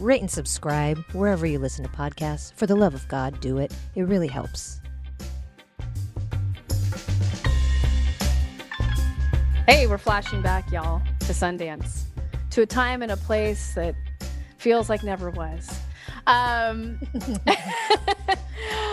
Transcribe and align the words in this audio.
rate 0.00 0.20
and 0.20 0.30
subscribe 0.30 0.98
wherever 1.12 1.46
you 1.46 1.58
listen 1.58 1.84
to 1.84 1.90
podcasts. 1.90 2.52
For 2.54 2.66
the 2.66 2.76
love 2.76 2.94
of 2.94 3.06
God, 3.08 3.40
do 3.40 3.58
it. 3.58 3.74
It 3.94 4.02
really 4.02 4.28
helps. 4.28 4.80
Hey, 9.66 9.86
we're 9.86 9.98
flashing 9.98 10.42
back, 10.42 10.70
y'all, 10.70 11.00
to 11.20 11.32
Sundance, 11.32 12.02
to 12.50 12.62
a 12.62 12.66
time 12.66 13.02
and 13.02 13.12
a 13.12 13.16
place 13.16 13.74
that 13.74 13.94
feels 14.58 14.90
like 14.90 15.02
never 15.02 15.30
was. 15.30 15.80
Um, 16.26 17.00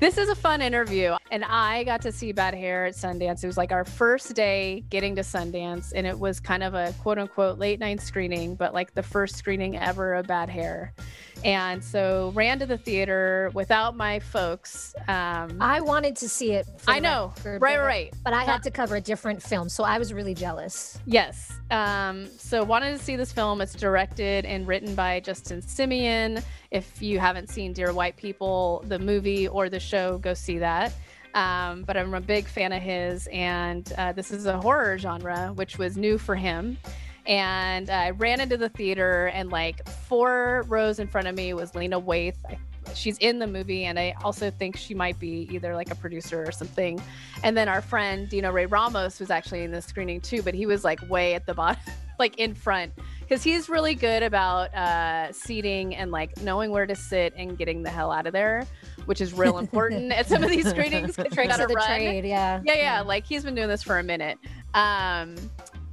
this 0.00 0.16
is 0.16 0.30
a 0.30 0.34
fun 0.34 0.62
interview, 0.62 1.14
and 1.30 1.44
I 1.44 1.84
got 1.84 2.00
to 2.02 2.12
see 2.12 2.32
Bad 2.32 2.54
Hair 2.54 2.86
at 2.86 2.94
Sundance. 2.94 3.44
It 3.44 3.46
was 3.46 3.58
like 3.58 3.70
our 3.70 3.84
first 3.84 4.34
day 4.34 4.82
getting 4.88 5.14
to 5.16 5.22
Sundance, 5.22 5.92
and 5.94 6.06
it 6.06 6.18
was 6.18 6.40
kind 6.40 6.62
of 6.62 6.72
a 6.74 6.94
quote 7.02 7.18
unquote 7.18 7.58
late 7.58 7.78
night 7.80 8.00
screening, 8.00 8.54
but 8.54 8.72
like 8.72 8.94
the 8.94 9.02
first 9.02 9.36
screening 9.36 9.76
ever 9.76 10.14
of 10.14 10.26
Bad 10.26 10.48
Hair. 10.48 10.94
And 11.42 11.82
so 11.82 12.32
ran 12.34 12.58
to 12.58 12.66
the 12.66 12.76
theater 12.76 13.50
without 13.54 13.96
my 13.96 14.18
folks. 14.20 14.94
Um, 15.08 15.56
I 15.58 15.80
wanted 15.80 16.14
to 16.16 16.28
see 16.28 16.52
it. 16.52 16.66
for 16.76 16.90
I 16.90 16.98
know, 16.98 17.32
record, 17.38 17.62
right, 17.62 17.76
but- 17.76 17.82
right. 17.84 18.14
But 18.22 18.32
I 18.34 18.44
had 18.44 18.62
to 18.64 18.70
cover 18.70 18.96
a 18.96 19.00
different 19.00 19.42
film, 19.42 19.68
so 19.70 19.82
I 19.84 19.98
was 19.98 20.12
really 20.12 20.34
jealous. 20.34 20.98
Yes. 21.06 21.52
Um, 21.70 22.26
so 22.36 22.62
wanted 22.62 22.98
to 22.98 23.02
see 23.02 23.16
this 23.16 23.32
film. 23.32 23.60
It's 23.62 23.74
directed 23.74 24.44
and 24.44 24.66
written 24.66 24.94
by 24.94 25.20
Justin 25.20 25.62
Simien. 25.62 26.42
If 26.70 27.00
you 27.00 27.18
haven't 27.18 27.48
seen 27.48 27.72
Dear 27.72 27.92
White 27.94 28.16
People, 28.16 28.84
the 28.86 28.98
movie 28.98 29.48
or 29.48 29.68
the 29.70 29.80
show, 29.90 30.18
go 30.18 30.34
see 30.34 30.58
that. 30.58 30.92
Um, 31.34 31.82
but 31.82 31.96
I'm 31.96 32.14
a 32.14 32.20
big 32.20 32.46
fan 32.46 32.72
of 32.72 32.82
his, 32.82 33.28
and 33.32 33.92
uh, 33.98 34.12
this 34.12 34.30
is 34.30 34.46
a 34.46 34.60
horror 34.60 34.98
genre, 34.98 35.52
which 35.54 35.78
was 35.78 35.96
new 35.96 36.18
for 36.18 36.34
him. 36.34 36.78
And 37.26 37.90
I 37.90 38.10
ran 38.10 38.40
into 38.40 38.56
the 38.56 38.68
theater, 38.68 39.26
and 39.26 39.50
like 39.50 39.88
four 39.88 40.64
rows 40.68 40.98
in 40.98 41.06
front 41.06 41.28
of 41.28 41.36
me 41.36 41.54
was 41.54 41.74
Lena 41.74 42.00
Waithe. 42.00 42.34
I 42.48 42.58
she's 42.94 43.18
in 43.18 43.38
the 43.38 43.46
movie 43.46 43.84
and 43.84 43.98
i 43.98 44.14
also 44.24 44.50
think 44.50 44.76
she 44.76 44.94
might 44.94 45.18
be 45.18 45.48
either 45.52 45.74
like 45.74 45.90
a 45.90 45.94
producer 45.94 46.42
or 46.42 46.52
something 46.52 47.00
and 47.42 47.56
then 47.56 47.68
our 47.68 47.80
friend 47.80 48.28
dino 48.28 48.50
ray 48.50 48.66
ramos 48.66 49.20
was 49.20 49.30
actually 49.30 49.62
in 49.62 49.70
the 49.70 49.82
screening 49.82 50.20
too 50.20 50.42
but 50.42 50.54
he 50.54 50.66
was 50.66 50.84
like 50.84 50.98
way 51.08 51.34
at 51.34 51.46
the 51.46 51.54
bottom 51.54 51.80
like 52.20 52.38
in 52.38 52.54
front 52.54 52.92
because 53.20 53.42
he's 53.42 53.68
really 53.68 53.94
good 53.94 54.22
about 54.22 54.72
uh 54.74 55.32
seating 55.32 55.96
and 55.96 56.12
like 56.12 56.40
knowing 56.42 56.70
where 56.70 56.86
to 56.86 56.94
sit 56.94 57.32
and 57.36 57.58
getting 57.58 57.82
the 57.82 57.90
hell 57.90 58.12
out 58.12 58.26
of 58.26 58.32
there 58.32 58.64
which 59.06 59.20
is 59.20 59.32
real 59.32 59.58
important 59.58 60.12
at 60.12 60.26
some 60.26 60.44
of 60.44 60.50
these 60.50 60.68
screenings. 60.70 61.18
you 61.18 61.24
Tricks 61.24 61.48
gotta 61.48 61.64
of 61.64 61.68
the 61.68 61.74
run. 61.74 61.86
trade, 61.86 62.24
yeah. 62.24 62.60
Yeah, 62.64 62.74
yeah. 62.74 63.00
Like 63.00 63.26
he's 63.26 63.42
been 63.42 63.56
doing 63.56 63.68
this 63.68 63.82
for 63.82 63.98
a 63.98 64.02
minute. 64.02 64.38
Um, 64.74 65.34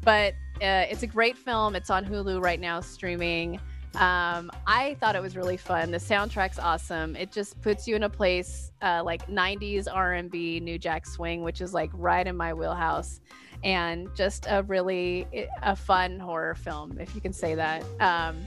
but 0.03 0.33
uh, 0.61 0.85
it's 0.89 1.03
a 1.03 1.07
great 1.07 1.37
film. 1.37 1.75
It's 1.75 1.89
on 1.89 2.05
Hulu 2.05 2.41
right 2.41 2.59
now, 2.59 2.79
streaming. 2.79 3.59
Um, 3.95 4.51
I 4.67 4.95
thought 4.99 5.15
it 5.15 5.21
was 5.21 5.35
really 5.35 5.57
fun. 5.57 5.89
The 5.89 5.97
soundtrack's 5.97 6.59
awesome. 6.59 7.15
It 7.15 7.31
just 7.31 7.59
puts 7.61 7.87
you 7.87 7.95
in 7.95 8.03
a 8.03 8.09
place 8.09 8.71
uh, 8.81 9.01
like 9.03 9.27
'90s 9.27 9.87
R&B, 9.91 10.59
New 10.59 10.77
Jack 10.77 11.07
Swing, 11.07 11.41
which 11.41 11.61
is 11.61 11.73
like 11.73 11.89
right 11.93 12.27
in 12.27 12.37
my 12.37 12.53
wheelhouse, 12.53 13.19
and 13.63 14.07
just 14.15 14.45
a 14.49 14.63
really 14.63 15.27
a 15.63 15.75
fun 15.75 16.19
horror 16.19 16.55
film, 16.55 16.97
if 16.99 17.13
you 17.15 17.21
can 17.21 17.33
say 17.33 17.55
that. 17.55 17.83
Um, 17.99 18.45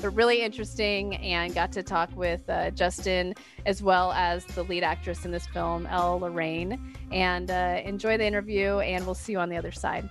but 0.00 0.10
really 0.10 0.42
interesting 0.42 1.16
and 1.16 1.54
got 1.54 1.70
to 1.72 1.82
talk 1.82 2.10
with 2.16 2.48
uh, 2.50 2.70
Justin 2.70 3.34
as 3.66 3.82
well 3.82 4.12
as 4.12 4.44
the 4.44 4.64
lead 4.64 4.82
actress 4.82 5.24
in 5.24 5.30
this 5.30 5.46
film, 5.46 5.86
Elle 5.86 6.18
Lorraine, 6.20 6.94
and 7.12 7.50
uh, 7.50 7.80
enjoy 7.84 8.16
the 8.16 8.26
interview. 8.26 8.78
And 8.80 9.04
we'll 9.06 9.14
see 9.14 9.32
you 9.32 9.38
on 9.38 9.48
the 9.48 9.56
other 9.56 9.70
side. 9.70 10.08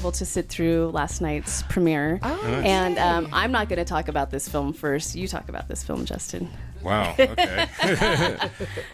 Able 0.00 0.12
to 0.12 0.24
sit 0.24 0.48
through 0.48 0.90
last 0.92 1.20
night's 1.20 1.62
premiere, 1.64 2.18
and 2.22 2.98
um, 2.98 3.28
I'm 3.34 3.52
not 3.52 3.68
going 3.68 3.78
to 3.78 3.84
talk 3.84 4.08
about 4.08 4.30
this 4.30 4.48
film 4.48 4.72
first. 4.72 5.14
You 5.14 5.28
talk 5.28 5.48
about 5.50 5.68
this 5.68 5.82
film, 5.84 6.06
Justin. 6.06 6.48
Wow. 6.82 7.14
Okay. 7.18 7.66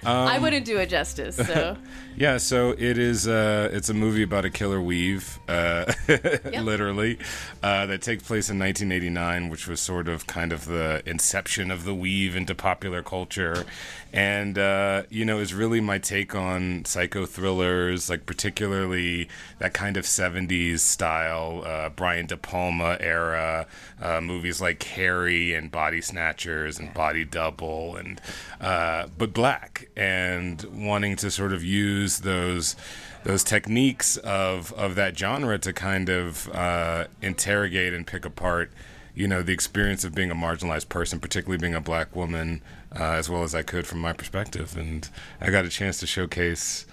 I 0.05 0.39
wouldn't 0.39 0.67
do 0.67 0.79
it 0.79 0.89
justice. 0.89 1.37
So 1.37 1.77
yeah. 2.17 2.39
So 2.39 2.71
it 2.71 2.99
is. 2.99 3.29
Uh, 3.29 3.69
it's 3.73 3.89
a 3.89 3.95
movie 3.95 4.23
about 4.23 4.45
a 4.45 4.51
killer 4.51 4.81
weave, 4.81 5.39
uh, 5.49 5.93
literally, 6.09 7.19
uh, 7.63 7.87
that 7.87 8.03
takes 8.03 8.23
place 8.25 8.51
in 8.51 8.59
1989, 8.59 9.49
which 9.49 9.69
was 9.69 9.81
sort 9.81 10.09
of 10.09 10.27
kind 10.27 10.53
of 10.53 10.67
the 10.67 11.03
inception 11.07 11.71
of 11.71 11.85
the 11.85 11.95
weave 11.95 12.35
into 12.35 12.55
popular 12.55 13.03
culture, 13.03 13.65
and 14.13 14.59
uh, 14.59 15.05
you 15.09 15.25
know 15.25 15.39
is 15.39 15.55
really 15.55 15.81
my 15.81 15.99
take 15.99 16.35
on 16.35 16.85
psycho 16.85 17.27
thrillers, 17.27 18.11
like 18.11 18.27
particularly 18.27 19.29
that 19.59 19.75
kind 19.75 19.97
of 19.97 20.05
70s 20.05 20.81
style, 20.81 21.63
uh, 21.65 21.89
Brian 21.91 22.27
De 22.27 22.37
Palma 22.37 22.97
era 23.01 23.67
uh, 24.01 24.21
movies 24.21 24.61
like 24.61 24.79
Carrie 24.79 25.55
and 25.55 25.71
Body 25.71 26.01
Snatchers 26.01 26.79
and 26.79 26.93
Body 26.93 27.25
Double 27.25 27.76
and 27.97 28.21
uh, 28.61 29.07
but 29.19 29.33
black 29.33 29.89
and 29.97 30.65
wanting 30.73 31.17
to 31.17 31.31
sort 31.31 31.53
of 31.53 31.63
use 31.63 32.21
those 32.21 32.77
those 33.25 33.45
techniques 33.45 34.17
of 34.19 34.73
of 34.73 34.95
that 34.95 35.19
genre 35.19 35.59
to 35.59 35.73
kind 35.73 36.09
of 36.09 36.49
uh, 36.55 37.07
interrogate 37.21 37.93
and 37.93 38.07
pick 38.07 38.25
apart 38.25 38.71
you 39.15 39.27
know 39.27 39.43
the 39.43 39.53
experience 39.53 40.05
of 40.05 40.15
being 40.15 40.31
a 40.31 40.35
marginalized 40.35 40.89
person 40.89 41.21
particularly 41.21 41.59
being 41.59 41.75
a 41.75 41.81
black 41.81 42.15
woman 42.15 42.61
uh, 42.99 43.13
as 43.13 43.29
well 43.29 43.43
as 43.43 43.55
I 43.55 43.63
could 43.63 43.87
from 43.87 44.01
my 44.01 44.13
perspective. 44.13 44.77
And 44.77 45.09
I 45.41 45.51
got 45.51 45.65
a 45.65 45.69
chance 45.69 46.01
to 46.01 46.07
showcase 46.07 46.87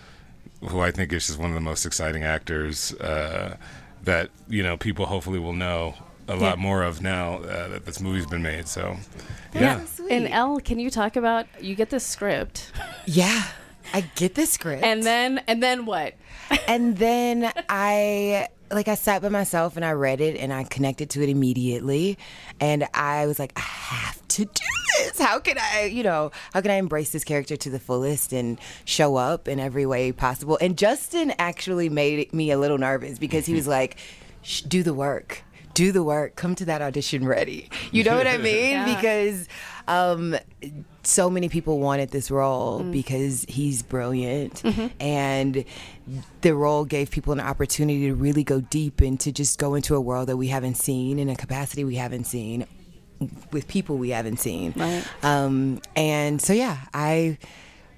who 0.61 0.79
I 0.79 0.91
think 0.91 1.11
is 1.13 1.27
just 1.27 1.39
one 1.39 1.49
of 1.49 1.55
the 1.55 1.61
most 1.61 1.85
exciting 1.85 2.23
actors 2.23 2.93
uh, 2.95 3.57
that 4.03 4.29
you 4.47 4.63
know 4.63 4.77
people 4.77 5.05
hopefully 5.05 5.39
will 5.39 5.53
know 5.53 5.95
a 6.27 6.35
lot 6.35 6.57
more 6.57 6.83
of 6.83 7.01
now 7.01 7.37
uh, 7.37 7.67
that 7.69 7.85
this 7.85 7.99
movie's 7.99 8.25
been 8.25 8.41
made. 8.41 8.67
So, 8.67 8.97
yeah. 9.53 9.81
And 10.09 10.27
Elle, 10.27 10.59
can 10.59 10.79
you 10.79 10.89
talk 10.89 11.15
about 11.15 11.47
you 11.61 11.75
get 11.75 11.89
the 11.89 11.99
script 11.99 12.71
Yeah, 13.05 13.43
I 13.93 14.01
get 14.15 14.35
the 14.35 14.45
script, 14.45 14.83
and 14.83 15.03
then 15.03 15.41
and 15.47 15.61
then 15.61 15.85
what? 15.85 16.13
and 16.67 16.97
then 16.97 17.51
I 17.69 18.47
like 18.71 18.87
I 18.87 18.95
sat 18.95 19.21
by 19.21 19.29
myself 19.29 19.75
and 19.75 19.85
I 19.85 19.91
read 19.91 20.19
it 20.21 20.37
and 20.37 20.51
I 20.51 20.63
connected 20.63 21.09
to 21.11 21.23
it 21.23 21.29
immediately, 21.29 22.17
and 22.59 22.87
I 22.93 23.27
was 23.27 23.39
like, 23.39 23.53
I 23.55 23.61
have 23.61 24.27
to 24.29 24.45
do 24.45 24.63
this. 24.97 25.19
How 25.19 25.39
can 25.39 25.57
I, 25.59 25.85
you 25.85 26.03
know, 26.03 26.31
how 26.53 26.61
can 26.61 26.71
I 26.71 26.75
embrace 26.75 27.11
this 27.11 27.23
character 27.23 27.55
to 27.55 27.69
the 27.69 27.79
fullest 27.79 28.33
and 28.33 28.59
show 28.85 29.15
up 29.15 29.47
in 29.47 29.59
every 29.59 29.85
way 29.85 30.11
possible? 30.11 30.57
And 30.59 30.77
Justin 30.77 31.33
actually 31.37 31.89
made 31.89 32.33
me 32.33 32.51
a 32.51 32.57
little 32.57 32.77
nervous 32.77 33.19
because 33.19 33.45
he 33.45 33.53
was 33.55 33.67
like, 33.67 33.97
do 34.67 34.83
the 34.83 34.93
work. 34.93 35.43
Do 35.73 35.91
the 35.91 36.03
work. 36.03 36.35
Come 36.35 36.55
to 36.55 36.65
that 36.65 36.81
audition 36.81 37.25
ready. 37.27 37.69
You 37.91 38.03
know 38.03 38.15
what 38.15 38.27
I 38.27 38.37
mean? 38.49 38.71
Yeah. 38.71 38.95
Because 38.95 39.47
um, 39.87 40.35
so 41.03 41.29
many 41.29 41.49
people 41.49 41.79
wanted 41.79 42.11
this 42.11 42.29
role 42.31 42.81
Mm. 42.81 42.91
because 42.91 43.45
he's 43.49 43.81
brilliant 43.83 44.61
Mm-hmm. 44.63 44.87
and 45.01 45.65
the 46.41 46.53
role 46.55 46.85
gave 46.85 47.11
people 47.11 47.33
an 47.33 47.39
opportunity 47.39 48.07
to 48.07 48.13
really 48.15 48.43
go 48.43 48.61
deep 48.61 49.01
and 49.01 49.19
to 49.21 49.31
just 49.31 49.59
go 49.59 49.73
into 49.75 49.95
a 49.95 50.01
world 50.01 50.29
that 50.29 50.37
we 50.37 50.47
haven't 50.47 50.75
seen 50.75 51.19
in 51.19 51.27
a 51.29 51.35
capacity 51.35 51.83
we 51.83 51.95
haven't 51.95 52.25
seen 52.25 52.65
with 53.51 53.67
people 53.67 53.97
we 53.97 54.09
haven't 54.09 54.37
seen 54.37 54.73
Right. 54.75 55.03
um, 55.23 55.79
and 55.95 56.41
so 56.41 56.51
yeah 56.53 56.77
i 56.93 57.37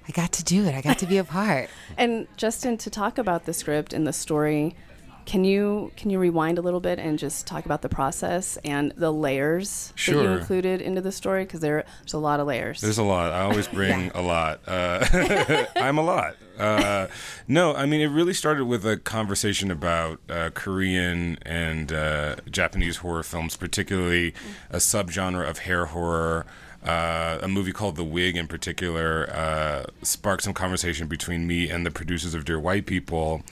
i 0.08 0.12
got 0.12 0.30
to 0.32 0.44
do 0.44 0.64
it 0.66 0.74
i 0.74 0.80
got 0.80 0.98
to 0.98 1.06
be 1.06 1.18
a 1.18 1.24
part 1.24 1.68
And 1.98 2.26
Justin, 2.36 2.76
to 2.78 2.90
talk 2.90 3.18
about 3.18 3.44
the 3.46 3.52
script 3.52 3.92
and 3.92 4.06
the 4.06 4.12
story, 4.12 4.76
can 5.26 5.44
you 5.44 5.90
can 5.96 6.08
you 6.08 6.18
rewind 6.18 6.56
a 6.56 6.62
little 6.62 6.80
bit 6.80 6.98
and 6.98 7.18
just 7.18 7.46
talk 7.46 7.66
about 7.66 7.82
the 7.82 7.88
process 7.88 8.56
and 8.64 8.92
the 8.96 9.12
layers 9.12 9.92
that 9.96 10.12
you 10.12 10.20
included 10.20 10.80
into 10.80 11.00
the 11.00 11.12
story? 11.12 11.44
Because 11.44 11.60
there's 11.60 11.84
a 12.12 12.18
lot 12.18 12.40
of 12.40 12.46
layers. 12.46 12.80
There's 12.80 12.98
a 12.98 13.02
lot. 13.02 13.32
I 13.32 13.40
always 13.42 13.66
bring 13.78 14.10
a 14.14 14.22
lot. 14.22 14.60
Uh, 14.66 15.66
I'm 15.76 15.98
a 15.98 16.02
lot. 16.02 16.36
Uh, 16.56 17.08
no, 17.46 17.74
I 17.74 17.86
mean, 17.86 18.00
it 18.00 18.06
really 18.06 18.32
started 18.32 18.64
with 18.64 18.86
a 18.86 18.96
conversation 18.96 19.70
about 19.70 20.20
uh, 20.30 20.50
Korean 20.54 21.38
and 21.42 21.92
uh, 21.92 22.36
Japanese 22.50 22.98
horror 22.98 23.24
films, 23.24 23.56
particularly 23.56 24.32
a 24.70 24.76
subgenre 24.76 25.46
of 25.46 25.58
hair 25.58 25.86
horror. 25.86 26.46
Uh, 26.86 27.38
a 27.42 27.48
movie 27.48 27.72
called 27.72 27.96
The 27.96 28.04
Wig, 28.04 28.36
in 28.36 28.46
particular, 28.46 29.28
uh, 29.30 29.86
sparked 30.02 30.44
some 30.44 30.54
conversation 30.54 31.08
between 31.08 31.46
me 31.46 31.68
and 31.68 31.84
the 31.84 31.90
producers 31.90 32.34
of 32.34 32.44
Dear 32.44 32.60
White 32.60 32.86
People, 32.86 33.42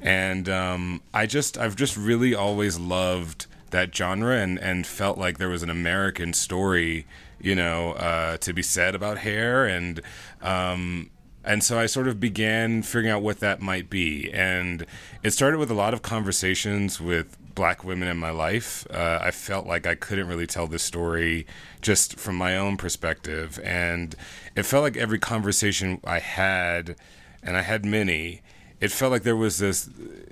and 0.00 0.48
um, 0.48 1.02
I 1.14 1.26
just 1.26 1.56
I've 1.56 1.76
just 1.76 1.96
really 1.96 2.34
always 2.34 2.78
loved 2.78 3.46
that 3.70 3.94
genre 3.94 4.36
and 4.36 4.58
and 4.58 4.86
felt 4.86 5.18
like 5.18 5.38
there 5.38 5.48
was 5.48 5.62
an 5.62 5.70
American 5.70 6.32
story, 6.32 7.06
you 7.40 7.54
know, 7.54 7.92
uh, 7.92 8.36
to 8.38 8.52
be 8.52 8.62
said 8.62 8.94
about 8.94 9.18
hair 9.18 9.66
and. 9.66 10.00
Um, 10.42 11.10
and 11.42 11.64
so 11.64 11.78
I 11.78 11.86
sort 11.86 12.06
of 12.06 12.20
began 12.20 12.82
figuring 12.82 13.08
out 13.08 13.22
what 13.22 13.40
that 13.40 13.62
might 13.62 13.88
be. 13.88 14.30
And 14.30 14.84
it 15.22 15.30
started 15.30 15.56
with 15.58 15.70
a 15.70 15.74
lot 15.74 15.94
of 15.94 16.02
conversations 16.02 17.00
with 17.00 17.38
black 17.54 17.84
women 17.84 18.08
in 18.08 18.16
my 18.16 18.30
life. 18.30 18.86
Uh, 18.90 19.18
I 19.20 19.30
felt 19.30 19.66
like 19.66 19.86
I 19.86 19.94
couldn't 19.94 20.28
really 20.28 20.46
tell 20.46 20.66
this 20.66 20.82
story 20.82 21.46
just 21.80 22.18
from 22.18 22.36
my 22.36 22.56
own 22.56 22.76
perspective. 22.76 23.60
And 23.64 24.14
it 24.56 24.64
felt 24.64 24.82
like 24.82 24.96
every 24.96 25.18
conversation 25.18 26.00
I 26.04 26.18
had, 26.18 26.96
and 27.42 27.56
I 27.56 27.62
had 27.62 27.84
many, 27.84 28.42
it 28.80 28.90
felt 28.90 29.12
like 29.12 29.22
there 29.22 29.36
was 29.36 29.58
this 29.58 29.90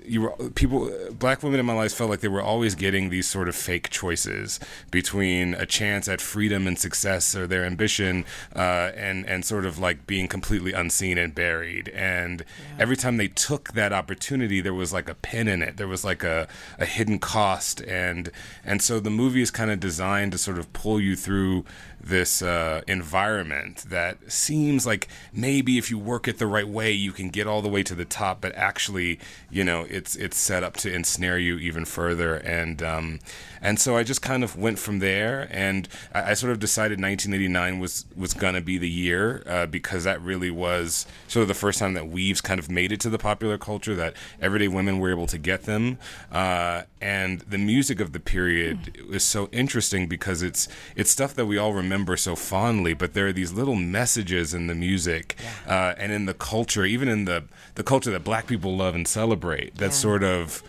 you 0.09 0.21
were 0.21 0.49
people 0.55 0.91
black 1.11 1.43
women 1.43 1.59
in 1.59 1.65
my 1.65 1.73
life 1.73 1.93
felt 1.93 2.09
like 2.09 2.21
they 2.21 2.27
were 2.27 2.41
always 2.41 2.73
getting 2.73 3.09
these 3.09 3.27
sort 3.27 3.47
of 3.47 3.55
fake 3.55 3.89
choices 3.89 4.59
between 4.89 5.53
a 5.53 5.65
chance 5.65 6.07
at 6.07 6.19
freedom 6.19 6.65
and 6.65 6.79
success 6.79 7.35
or 7.35 7.45
their 7.45 7.63
ambition 7.63 8.25
uh, 8.55 8.91
and 8.95 9.25
and 9.27 9.45
sort 9.45 9.65
of 9.65 9.77
like 9.77 10.07
being 10.07 10.27
completely 10.27 10.73
unseen 10.73 11.17
and 11.17 11.35
buried. 11.35 11.89
And 11.89 12.41
yeah. 12.41 12.81
every 12.81 12.97
time 12.97 13.17
they 13.17 13.27
took 13.27 13.73
that 13.73 13.93
opportunity 13.93 14.61
there 14.61 14.73
was 14.73 14.91
like 14.91 15.07
a 15.07 15.15
pin 15.15 15.47
in 15.47 15.61
it. 15.61 15.77
There 15.77 15.87
was 15.87 16.03
like 16.03 16.23
a, 16.23 16.47
a 16.79 16.85
hidden 16.85 17.19
cost. 17.19 17.81
And 17.81 18.31
and 18.65 18.81
so 18.81 18.99
the 18.99 19.11
movie 19.11 19.41
is 19.41 19.51
kind 19.51 19.69
of 19.69 19.79
designed 19.79 20.31
to 20.31 20.37
sort 20.37 20.57
of 20.57 20.73
pull 20.73 20.99
you 20.99 21.15
through 21.15 21.65
this 22.01 22.41
uh, 22.41 22.81
environment 22.87 23.85
that 23.89 24.31
seems 24.31 24.85
like 24.85 25.07
maybe 25.33 25.77
if 25.77 25.89
you 25.89 25.97
work 25.97 26.27
it 26.27 26.37
the 26.37 26.47
right 26.47 26.67
way, 26.67 26.91
you 26.91 27.11
can 27.11 27.29
get 27.29 27.45
all 27.45 27.61
the 27.61 27.69
way 27.69 27.83
to 27.83 27.93
the 27.93 28.05
top. 28.05 28.41
But 28.41 28.55
actually, 28.55 29.19
you 29.49 29.63
know, 29.63 29.85
it's 29.89 30.15
it's 30.15 30.37
set 30.37 30.63
up 30.63 30.77
to 30.77 30.93
ensnare 30.93 31.37
you 31.37 31.57
even 31.57 31.85
further. 31.85 32.35
And 32.35 32.81
um, 32.81 33.19
and 33.61 33.79
so 33.79 33.97
I 33.97 34.03
just 34.03 34.21
kind 34.21 34.43
of 34.43 34.55
went 34.55 34.79
from 34.79 34.99
there, 34.99 35.47
and 35.51 35.87
I, 36.13 36.31
I 36.31 36.33
sort 36.33 36.51
of 36.51 36.59
decided 36.59 37.01
1989 37.01 37.79
was 37.79 38.05
was 38.15 38.33
gonna 38.33 38.61
be 38.61 38.77
the 38.77 38.89
year 38.89 39.43
uh, 39.45 39.65
because 39.65 40.05
that 40.05 40.21
really 40.21 40.51
was 40.51 41.05
sort 41.27 41.41
of 41.41 41.47
the 41.47 41.53
first 41.53 41.79
time 41.79 41.93
that 41.93 42.07
weaves 42.07 42.41
kind 42.41 42.59
of 42.59 42.71
made 42.71 42.91
it 42.91 42.99
to 43.01 43.09
the 43.09 43.19
popular 43.19 43.57
culture 43.57 43.95
that 43.95 44.15
everyday 44.41 44.67
women 44.67 44.99
were 44.99 45.11
able 45.11 45.27
to 45.27 45.37
get 45.37 45.63
them, 45.63 45.97
uh, 46.31 46.83
and 47.01 47.41
the 47.41 47.57
music 47.57 47.99
of 47.99 48.13
the 48.13 48.19
period 48.19 48.93
mm. 48.93 49.13
is 49.13 49.23
so 49.23 49.49
interesting 49.51 50.07
because 50.07 50.41
it's 50.41 50.67
it's 50.95 51.11
stuff 51.11 51.33
that 51.35 51.45
we 51.45 51.57
all 51.57 51.73
remember 51.73 51.88
so 52.17 52.35
fondly, 52.35 52.93
but 52.93 53.13
there 53.13 53.27
are 53.27 53.33
these 53.33 53.51
little 53.51 53.75
messages 53.75 54.53
in 54.53 54.67
the 54.67 54.75
music 54.75 55.35
yeah. 55.65 55.91
uh, 55.91 55.95
and 55.97 56.11
in 56.11 56.25
the 56.25 56.33
culture, 56.33 56.85
even 56.85 57.07
in 57.07 57.25
the 57.25 57.43
the 57.75 57.83
culture 57.83 58.11
that 58.11 58.23
Black 58.23 58.47
people 58.47 58.75
love 58.75 58.95
and 58.95 59.07
celebrate. 59.07 59.75
That 59.75 59.85
yeah. 59.85 59.91
sort 59.91 60.23
of 60.23 60.63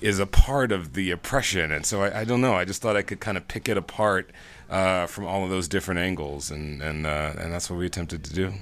is 0.00 0.18
a 0.18 0.26
part 0.26 0.72
of 0.72 0.92
the 0.94 1.10
oppression. 1.10 1.72
And 1.72 1.86
so 1.86 2.02
I, 2.02 2.20
I 2.20 2.24
don't 2.24 2.40
know. 2.40 2.54
I 2.54 2.64
just 2.64 2.82
thought 2.82 2.96
I 2.96 3.02
could 3.02 3.20
kind 3.20 3.36
of 3.36 3.48
pick 3.48 3.68
it 3.68 3.76
apart 3.76 4.30
uh, 4.70 5.06
from 5.06 5.26
all 5.26 5.44
of 5.44 5.50
those 5.50 5.68
different 5.68 6.00
angles, 6.00 6.50
and 6.50 6.82
and 6.82 7.06
uh, 7.06 7.32
and 7.38 7.52
that's 7.52 7.70
what 7.70 7.78
we 7.78 7.86
attempted 7.86 8.24
to 8.24 8.32
do. 8.32 8.52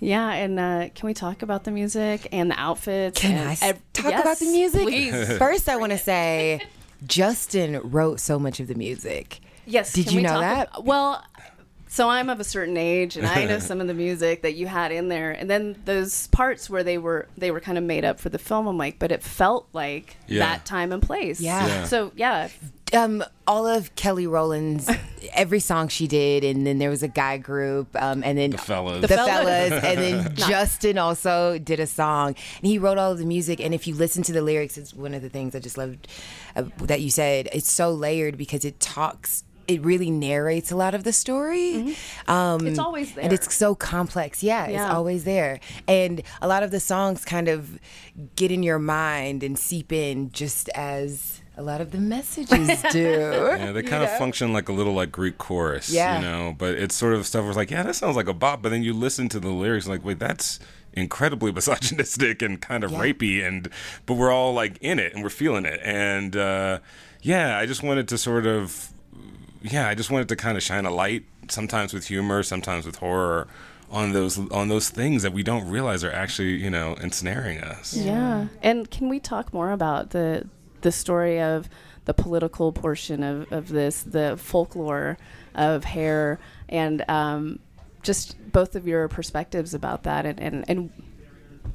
Yeah, 0.00 0.30
and 0.30 0.60
uh, 0.60 0.88
can 0.94 1.06
we 1.06 1.14
talk 1.14 1.42
about 1.42 1.64
the 1.64 1.72
music 1.72 2.28
and 2.30 2.52
the 2.52 2.60
outfits? 2.60 3.20
Can 3.20 3.48
I 3.48 3.56
ev- 3.60 3.82
talk 3.92 4.12
yes, 4.12 4.20
about 4.20 4.38
the 4.38 4.46
music? 4.46 4.82
Please. 4.82 5.36
First, 5.38 5.68
I 5.68 5.76
want 5.76 5.90
to 5.90 5.98
say 5.98 6.60
Justin 7.06 7.80
wrote 7.82 8.20
so 8.20 8.38
much 8.38 8.60
of 8.60 8.68
the 8.68 8.76
music. 8.76 9.40
Yes. 9.68 9.92
Did 9.92 10.12
you 10.12 10.22
know 10.22 10.40
that? 10.40 10.68
About, 10.68 10.84
well, 10.84 11.24
so 11.88 12.08
I'm 12.08 12.28
of 12.28 12.38
a 12.38 12.44
certain 12.44 12.76
age, 12.76 13.16
and 13.16 13.26
I 13.26 13.44
know 13.46 13.58
some 13.58 13.80
of 13.80 13.86
the 13.86 13.94
music 13.94 14.42
that 14.42 14.54
you 14.54 14.66
had 14.66 14.92
in 14.92 15.08
there, 15.08 15.32
and 15.32 15.48
then 15.48 15.76
those 15.84 16.28
parts 16.28 16.68
where 16.68 16.84
they 16.84 16.98
were 16.98 17.26
they 17.36 17.50
were 17.50 17.60
kind 17.60 17.78
of 17.78 17.84
made 17.84 18.04
up 18.04 18.20
for 18.20 18.28
the 18.28 18.38
film. 18.38 18.66
I'm 18.66 18.78
like, 18.78 18.98
but 18.98 19.10
it 19.10 19.22
felt 19.22 19.68
like 19.72 20.16
yeah. 20.26 20.40
that 20.40 20.64
time 20.64 20.92
and 20.92 21.02
place. 21.02 21.40
Yeah. 21.40 21.66
yeah. 21.66 21.84
So 21.84 22.12
yeah. 22.14 22.48
Um, 22.94 23.22
all 23.46 23.66
of 23.66 23.94
Kelly 23.96 24.26
Rowland's 24.26 24.90
every 25.34 25.60
song 25.60 25.88
she 25.88 26.06
did, 26.06 26.44
and 26.44 26.66
then 26.66 26.78
there 26.78 26.88
was 26.88 27.02
a 27.02 27.08
guy 27.08 27.36
group, 27.36 27.88
um, 28.00 28.22
and 28.24 28.38
then 28.38 28.50
the 28.50 28.58
fellas, 28.58 29.02
the, 29.02 29.08
the 29.08 29.16
fellas, 29.16 29.72
and 29.72 29.98
then 29.98 30.34
Justin 30.48 30.96
also 30.98 31.58
did 31.58 31.80
a 31.80 31.86
song, 31.86 32.28
and 32.28 32.66
he 32.66 32.78
wrote 32.78 32.96
all 32.96 33.12
of 33.12 33.18
the 33.18 33.26
music. 33.26 33.60
And 33.60 33.74
if 33.74 33.86
you 33.86 33.94
listen 33.94 34.22
to 34.24 34.32
the 34.32 34.40
lyrics, 34.40 34.78
it's 34.78 34.94
one 34.94 35.14
of 35.14 35.20
the 35.20 35.28
things 35.28 35.54
I 35.54 35.58
just 35.58 35.76
loved 35.76 36.08
uh, 36.56 36.64
that 36.78 37.00
you 37.00 37.10
said. 37.10 37.48
It's 37.52 37.70
so 37.70 37.90
layered 37.90 38.38
because 38.38 38.64
it 38.64 38.80
talks 38.80 39.44
it 39.68 39.84
really 39.84 40.10
narrates 40.10 40.72
a 40.72 40.76
lot 40.76 40.94
of 40.94 41.04
the 41.04 41.12
story. 41.12 41.74
Mm-hmm. 41.74 42.30
Um, 42.30 42.66
it's 42.66 42.78
always 42.78 43.14
there. 43.14 43.24
And 43.24 43.32
it's 43.32 43.54
so 43.54 43.74
complex. 43.74 44.42
Yeah, 44.42 44.66
yeah, 44.66 44.84
it's 44.84 44.94
always 44.94 45.24
there. 45.24 45.60
And 45.86 46.22
a 46.40 46.48
lot 46.48 46.62
of 46.62 46.70
the 46.70 46.80
songs 46.80 47.24
kind 47.24 47.48
of 47.48 47.78
get 48.34 48.50
in 48.50 48.62
your 48.62 48.78
mind 48.78 49.42
and 49.42 49.58
seep 49.58 49.92
in 49.92 50.32
just 50.32 50.70
as 50.70 51.42
a 51.58 51.62
lot 51.62 51.80
of 51.80 51.90
the 51.90 51.98
messages 51.98 52.82
do. 52.92 53.00
yeah, 53.58 53.72
they 53.72 53.82
kind 53.82 54.02
of 54.02 54.10
know? 54.10 54.18
function 54.18 54.52
like 54.52 54.70
a 54.70 54.72
little 54.72 54.94
like 54.94 55.12
Greek 55.12 55.36
chorus, 55.36 55.90
yeah. 55.90 56.16
you 56.16 56.24
know, 56.24 56.54
but 56.56 56.76
it's 56.76 56.94
sort 56.94 57.12
of 57.12 57.26
stuff 57.26 57.42
where 57.42 57.50
it's 57.50 57.56
like, 57.56 57.70
yeah, 57.70 57.82
that 57.82 57.94
sounds 57.94 58.16
like 58.16 58.28
a 58.28 58.32
bop, 58.32 58.62
but 58.62 58.70
then 58.70 58.82
you 58.82 58.94
listen 58.94 59.28
to 59.28 59.40
the 59.40 59.50
lyrics 59.50 59.86
like, 59.86 60.04
wait, 60.04 60.18
that's 60.18 60.60
incredibly 60.94 61.52
misogynistic 61.58 62.40
and 62.40 62.62
kind 62.62 62.84
of 62.84 62.92
yeah. 62.92 62.98
rapey 62.98 63.46
and 63.46 63.68
but 64.06 64.14
we're 64.14 64.32
all 64.32 64.54
like 64.54 64.78
in 64.80 64.98
it 64.98 65.12
and 65.12 65.22
we're 65.22 65.28
feeling 65.28 65.66
it. 65.66 65.80
And 65.82 66.36
uh, 66.36 66.78
yeah, 67.20 67.58
I 67.58 67.66
just 67.66 67.82
wanted 67.82 68.08
to 68.08 68.16
sort 68.18 68.46
of 68.46 68.94
yeah, 69.62 69.88
I 69.88 69.94
just 69.94 70.10
wanted 70.10 70.28
to 70.28 70.36
kind 70.36 70.56
of 70.56 70.62
shine 70.62 70.86
a 70.86 70.90
light, 70.90 71.24
sometimes 71.48 71.92
with 71.92 72.06
humor, 72.06 72.42
sometimes 72.42 72.86
with 72.86 72.96
horror, 72.96 73.48
on 73.90 74.12
those 74.12 74.38
on 74.50 74.68
those 74.68 74.90
things 74.90 75.22
that 75.22 75.32
we 75.32 75.42
don't 75.42 75.68
realize 75.68 76.04
are 76.04 76.12
actually 76.12 76.56
you 76.56 76.70
know 76.70 76.94
ensnaring 77.00 77.58
us. 77.58 77.96
Yeah, 77.96 78.48
and 78.62 78.90
can 78.90 79.08
we 79.08 79.20
talk 79.20 79.52
more 79.52 79.70
about 79.70 80.10
the 80.10 80.48
the 80.82 80.92
story 80.92 81.40
of 81.40 81.68
the 82.04 82.14
political 82.14 82.72
portion 82.72 83.22
of, 83.22 83.52
of 83.52 83.68
this, 83.68 84.02
the 84.02 84.34
folklore 84.38 85.18
of 85.54 85.84
hair, 85.84 86.38
and 86.68 87.04
um, 87.06 87.58
just 88.02 88.36
both 88.50 88.74
of 88.74 88.86
your 88.88 89.08
perspectives 89.08 89.74
about 89.74 90.04
that, 90.04 90.24
and 90.24 90.40
and, 90.40 90.64
and 90.68 90.90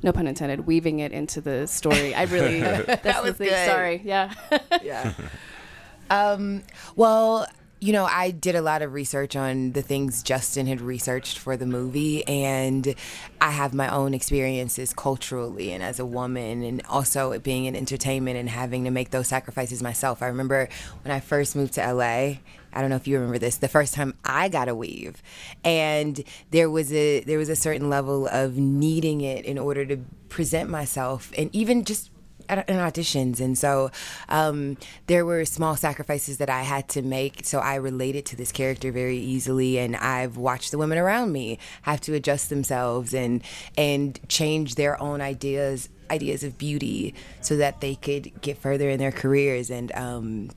no 0.01 0.12
pun 0.12 0.27
intended, 0.27 0.65
weaving 0.65 1.00
it 1.00 1.12
into 1.12 1.41
the 1.41 1.68
story. 1.68 2.15
I 2.15 2.24
really 2.24 2.59
that 2.86 3.24
was 3.24 3.33
the 3.38 3.45
thing. 3.45 3.50
Good. 3.50 3.68
Sorry, 3.68 4.01
yeah, 4.03 4.33
yeah. 4.81 5.13
um, 6.09 6.63
well, 6.95 7.47
you 7.83 7.91
know, 7.91 8.06
I 8.06 8.31
did 8.31 8.56
a 8.56 8.62
lot 8.62 8.81
of 8.81 8.94
research 8.94 9.35
on 9.35 9.74
the 9.74 9.81
things 9.81 10.24
Justin 10.24 10.68
had 10.68 10.80
researched 10.80 11.38
for 11.38 11.58
the 11.58 11.65
movie, 11.65 12.25
and 12.25 12.96
I 13.41 13.51
have 13.51 13.74
my 13.74 13.93
own 13.93 14.13
experiences 14.13 14.93
culturally 14.93 15.74
and 15.74 15.84
as 15.84 16.00
a 16.00 16.05
woman, 16.05 16.63
and 16.63 16.81
also 16.88 17.38
being 17.39 17.65
in 17.65 17.75
entertainment 17.75 18.38
and 18.38 18.48
having 18.48 18.86
to 18.86 18.89
make 18.89 19.10
those 19.10 19.27
sacrifices 19.27 19.84
myself. 19.84 20.22
I 20.22 20.27
remember 20.27 20.69
when 21.03 21.13
I 21.13 21.19
first 21.19 21.58
moved 21.58 21.74
to 21.74 21.93
LA. 21.93 22.38
I 22.72 22.79
don't 22.79 22.89
know 22.89 22.96
if 22.96 23.05
you 23.05 23.15
remember 23.17 23.38
this. 23.38 23.58
The 23.58 23.67
first 23.67 23.93
time 23.93 24.13
I 24.24 24.48
got 24.48 24.69
a 24.69 24.75
weave, 24.75 25.22
and 25.65 26.24
there 26.51 26.69
was 26.69 26.93
a 26.93 27.19
there 27.19 27.38
was 27.38 27.50
a 27.50 27.55
certain 27.55 27.89
level 27.89 28.27
of 28.27 28.55
needing 28.55 29.19
it 29.19 29.43
in 29.43 29.60
order 29.60 29.86
to 29.88 29.98
present 30.29 30.69
myself, 30.69 31.34
and 31.38 31.53
even 31.53 31.84
just 31.84 32.12
in 32.50 32.77
auditions. 32.77 33.39
And 33.39 33.57
so 33.57 33.91
um, 34.29 34.77
there 35.07 35.25
were 35.25 35.45
small 35.45 35.75
sacrifices 35.75 36.38
that 36.38 36.50
i 36.50 36.62
had 36.62 36.88
to 36.89 37.01
make. 37.01 37.45
So 37.45 37.59
i 37.59 37.75
related 37.75 38.25
to 38.27 38.35
this 38.35 38.51
character 38.51 38.91
very 38.91 39.17
easily 39.17 39.77
and 39.79 39.95
i've 39.95 40.38
watched 40.38 40.71
the 40.71 40.77
women 40.77 40.97
around 40.97 41.31
me 41.31 41.59
have 41.83 42.01
to 42.01 42.13
adjust 42.13 42.50
themselves 42.50 43.13
and 43.13 43.43
and 43.77 44.19
change 44.27 44.75
their 44.75 45.01
own 45.01 45.21
ideas 45.21 45.89
ideas 46.09 46.43
of 46.43 46.57
beauty 46.57 47.13
so 47.41 47.57
that 47.57 47.81
they 47.81 47.95
could 47.95 48.41
get 48.41 48.57
further 48.57 48.89
in 48.89 49.00
their 49.00 49.12
careers. 49.12 49.69
And 49.69 49.91
um, 49.95 50.50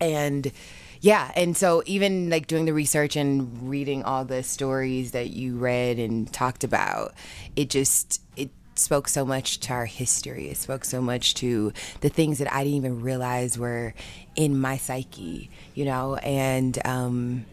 and 0.00 0.52
yeah 1.00 1.30
and 1.34 1.56
so 1.56 1.82
even 1.86 2.30
like 2.30 2.46
doing 2.46 2.64
the 2.64 2.72
research 2.72 3.16
and 3.16 3.68
reading 3.68 4.02
all 4.02 4.24
the 4.24 4.42
stories 4.42 5.12
that 5.12 5.30
you 5.30 5.56
read 5.56 5.98
and 5.98 6.32
talked 6.32 6.64
about 6.64 7.14
it 7.54 7.70
just 7.70 8.20
it 8.36 8.50
spoke 8.78 9.08
so 9.08 9.24
much 9.24 9.60
to 9.60 9.72
our 9.72 9.86
history. 9.86 10.48
It 10.48 10.56
spoke 10.56 10.84
so 10.84 11.00
much 11.00 11.34
to 11.34 11.72
the 12.00 12.08
things 12.08 12.38
that 12.38 12.52
I 12.52 12.64
didn't 12.64 12.76
even 12.76 13.02
realize 13.02 13.58
were 13.58 13.94
in 14.34 14.58
my 14.58 14.76
psyche, 14.76 15.50
you 15.74 15.84
know, 15.84 16.16
and 16.16 16.78
um, 16.86 17.46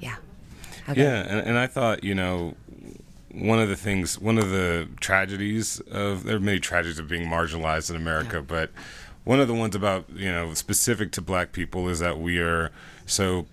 yeah. 0.00 0.16
Okay. 0.88 1.02
Yeah, 1.02 1.20
and, 1.20 1.48
and 1.48 1.58
I 1.58 1.66
thought, 1.66 2.02
you 2.02 2.14
know, 2.14 2.54
one 3.32 3.58
of 3.58 3.68
the 3.68 3.76
things, 3.76 4.18
one 4.18 4.38
of 4.38 4.50
the 4.50 4.88
tragedies 5.00 5.80
of, 5.90 6.24
there 6.24 6.36
are 6.36 6.40
many 6.40 6.60
tragedies 6.60 6.98
of 6.98 7.08
being 7.08 7.28
marginalized 7.28 7.90
in 7.90 7.96
America, 7.96 8.36
yeah. 8.36 8.44
but 8.46 8.70
one 9.24 9.40
of 9.40 9.48
the 9.48 9.54
ones 9.54 9.74
about, 9.76 10.06
you 10.14 10.32
know, 10.32 10.54
specific 10.54 11.12
to 11.12 11.20
black 11.20 11.52
people 11.52 11.88
is 11.88 11.98
that 11.98 12.18
we 12.18 12.38
are 12.38 12.70
so 13.04 13.46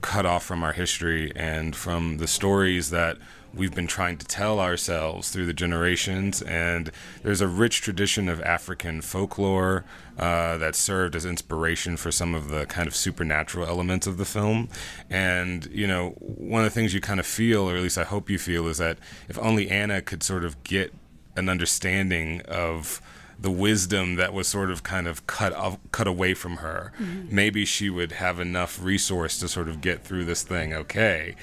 cut 0.00 0.24
off 0.24 0.44
from 0.44 0.62
our 0.62 0.72
history 0.72 1.32
and 1.34 1.74
from 1.74 2.18
the 2.18 2.28
stories 2.28 2.90
that 2.90 3.18
we've 3.54 3.74
been 3.74 3.86
trying 3.86 4.18
to 4.18 4.26
tell 4.26 4.60
ourselves 4.60 5.30
through 5.30 5.46
the 5.46 5.52
generations. 5.52 6.42
And 6.42 6.90
there's 7.22 7.40
a 7.40 7.48
rich 7.48 7.80
tradition 7.80 8.28
of 8.28 8.40
African 8.42 9.00
folklore 9.00 9.84
uh, 10.18 10.58
that 10.58 10.74
served 10.74 11.14
as 11.14 11.24
inspiration 11.24 11.96
for 11.96 12.10
some 12.10 12.34
of 12.34 12.48
the 12.48 12.66
kind 12.66 12.86
of 12.86 12.94
supernatural 12.94 13.66
elements 13.66 14.06
of 14.06 14.16
the 14.16 14.24
film. 14.24 14.68
And, 15.10 15.66
you 15.66 15.86
know, 15.86 16.10
one 16.18 16.64
of 16.64 16.72
the 16.72 16.74
things 16.74 16.94
you 16.94 17.00
kind 17.00 17.20
of 17.20 17.26
feel, 17.26 17.68
or 17.68 17.76
at 17.76 17.82
least 17.82 17.98
I 17.98 18.04
hope 18.04 18.30
you 18.30 18.38
feel, 18.38 18.66
is 18.68 18.78
that 18.78 18.98
if 19.28 19.38
only 19.38 19.70
Anna 19.70 20.02
could 20.02 20.22
sort 20.22 20.44
of 20.44 20.62
get 20.64 20.92
an 21.36 21.48
understanding 21.48 22.40
of 22.42 23.00
the 23.38 23.50
wisdom 23.50 24.14
that 24.16 24.32
was 24.32 24.48
sort 24.48 24.70
of 24.70 24.82
kind 24.82 25.06
of 25.06 25.26
cut 25.26 25.52
off, 25.52 25.78
cut 25.92 26.06
away 26.06 26.34
from 26.34 26.56
her. 26.56 26.92
Mm-hmm. 26.98 27.34
Maybe 27.34 27.64
she 27.64 27.90
would 27.90 28.12
have 28.12 28.40
enough 28.40 28.82
resource 28.82 29.38
to 29.40 29.48
sort 29.48 29.68
of 29.68 29.80
get 29.80 30.02
through 30.02 30.24
this 30.24 30.42
thing 30.42 30.72
okay. 30.72 31.36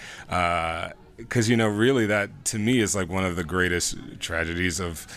Because 1.17 1.49
you 1.49 1.57
know, 1.57 1.67
really, 1.67 2.05
that 2.07 2.45
to 2.45 2.59
me 2.59 2.79
is 2.79 2.95
like 2.95 3.09
one 3.09 3.25
of 3.25 3.35
the 3.35 3.43
greatest 3.43 3.97
tragedies 4.19 4.79
of 4.79 5.07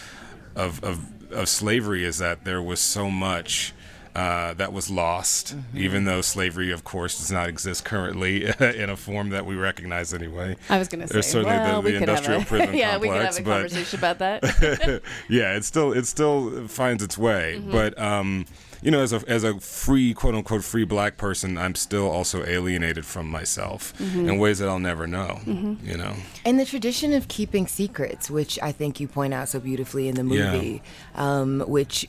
of 0.54 0.82
of, 0.84 1.32
of 1.32 1.48
slavery 1.48 2.04
is 2.04 2.18
that 2.18 2.44
there 2.44 2.62
was 2.62 2.80
so 2.80 3.10
much 3.10 3.72
uh, 4.16 4.54
that 4.54 4.72
was 4.72 4.88
lost, 4.88 5.54
mm-hmm. 5.54 5.76
even 5.76 6.04
though 6.06 6.22
slavery, 6.22 6.72
of 6.72 6.84
course, 6.84 7.18
does 7.18 7.30
not 7.30 7.50
exist 7.50 7.84
currently 7.84 8.46
in 8.60 8.88
a 8.88 8.96
form 8.96 9.28
that 9.28 9.44
we 9.44 9.54
recognize 9.54 10.14
anyway. 10.14 10.56
I 10.70 10.78
was 10.78 10.88
going 10.88 11.02
to 11.02 11.06
say, 11.06 11.12
There's 11.12 11.26
certainly 11.26 11.54
well, 11.54 11.82
the, 11.82 11.90
the 11.90 11.96
industrial 11.98 12.40
a, 12.40 12.44
prison 12.46 12.74
yeah, 12.74 12.92
complex, 12.92 13.02
we 13.02 13.08
could 13.08 13.26
have 13.26 13.38
a 13.38 13.42
but, 13.42 13.50
conversation 13.50 13.98
about 13.98 14.18
that. 14.20 15.02
yeah, 15.28 15.54
it 15.56 15.64
still 15.64 15.92
it 15.92 16.06
still 16.06 16.66
finds 16.66 17.02
its 17.02 17.16
way, 17.18 17.56
mm-hmm. 17.58 17.70
but. 17.70 17.98
Um, 17.98 18.46
you 18.82 18.90
know, 18.90 19.00
as 19.00 19.12
a 19.12 19.22
as 19.28 19.44
a 19.44 19.58
free 19.60 20.14
quote 20.14 20.34
unquote 20.34 20.64
free 20.64 20.84
black 20.84 21.16
person, 21.16 21.58
I'm 21.58 21.74
still 21.74 22.08
also 22.08 22.44
alienated 22.44 23.04
from 23.04 23.30
myself 23.30 23.96
mm-hmm. 23.98 24.28
in 24.28 24.38
ways 24.38 24.58
that 24.58 24.68
I'll 24.68 24.78
never 24.78 25.06
know. 25.06 25.40
Mm-hmm. 25.44 25.86
You 25.86 25.96
know, 25.96 26.14
and 26.44 26.58
the 26.58 26.64
tradition 26.64 27.12
of 27.12 27.28
keeping 27.28 27.66
secrets, 27.66 28.30
which 28.30 28.58
I 28.62 28.72
think 28.72 29.00
you 29.00 29.08
point 29.08 29.34
out 29.34 29.48
so 29.48 29.60
beautifully 29.60 30.08
in 30.08 30.14
the 30.14 30.24
movie, 30.24 30.82
yeah. 31.14 31.38
um, 31.40 31.60
which 31.60 32.08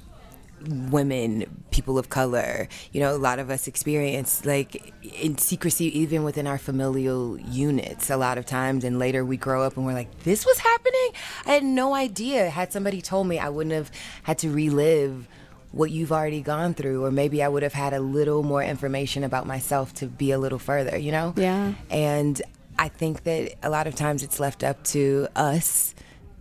women, 0.67 1.45
people 1.71 1.97
of 1.97 2.09
color, 2.09 2.67
you 2.91 2.99
know, 2.99 3.15
a 3.15 3.17
lot 3.17 3.39
of 3.39 3.49
us 3.49 3.67
experience 3.67 4.45
like 4.45 4.93
in 5.21 5.37
secrecy, 5.37 5.97
even 5.99 6.23
within 6.23 6.47
our 6.47 6.57
familial 6.57 7.39
units, 7.39 8.09
a 8.09 8.17
lot 8.17 8.37
of 8.37 8.45
times. 8.45 8.83
And 8.83 8.99
later 8.99 9.23
we 9.23 9.37
grow 9.37 9.63
up 9.63 9.77
and 9.77 9.85
we're 9.85 9.93
like, 9.93 10.23
this 10.23 10.45
was 10.45 10.59
happening? 10.59 11.09
I 11.45 11.51
had 11.51 11.63
no 11.63 11.93
idea. 11.93 12.49
Had 12.49 12.73
somebody 12.73 13.01
told 13.01 13.27
me, 13.27 13.39
I 13.39 13.49
wouldn't 13.49 13.75
have 13.75 13.91
had 14.23 14.39
to 14.39 14.49
relive 14.49 15.27
what 15.71 15.91
you've 15.91 16.11
already 16.11 16.41
gone 16.41 16.73
through, 16.73 17.05
or 17.05 17.11
maybe 17.11 17.43
I 17.43 17.47
would 17.47 17.63
have 17.63 17.73
had 17.73 17.93
a 17.93 17.99
little 17.99 18.43
more 18.43 18.63
information 18.63 19.23
about 19.23 19.45
myself 19.45 19.93
to 19.95 20.07
be 20.07 20.31
a 20.31 20.39
little 20.39 20.59
further, 20.59 20.97
you 20.97 21.11
know? 21.11 21.33
Yeah. 21.35 21.73
And 21.89 22.41
I 22.79 22.87
think 22.87 23.23
that 23.23 23.55
a 23.61 23.69
lot 23.69 23.87
of 23.87 23.95
times 23.95 24.23
it's 24.23 24.39
left 24.39 24.63
up 24.63 24.83
to 24.85 25.27
us 25.35 25.93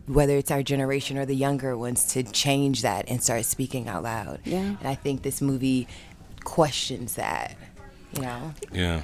whether 0.06 0.36
it's 0.36 0.50
our 0.50 0.62
generation 0.62 1.18
or 1.18 1.26
the 1.26 1.34
younger 1.34 1.76
ones, 1.76 2.04
to 2.12 2.22
change 2.22 2.82
that 2.82 3.08
and 3.08 3.22
start 3.22 3.44
speaking 3.44 3.88
out 3.88 4.02
loud. 4.02 4.40
Yeah. 4.44 4.58
And 4.58 4.86
I 4.86 4.94
think 4.94 5.22
this 5.22 5.42
movie 5.42 5.88
questions 6.44 7.14
that, 7.14 7.56
you 8.14 8.22
know? 8.22 8.54
Yeah. 8.72 9.02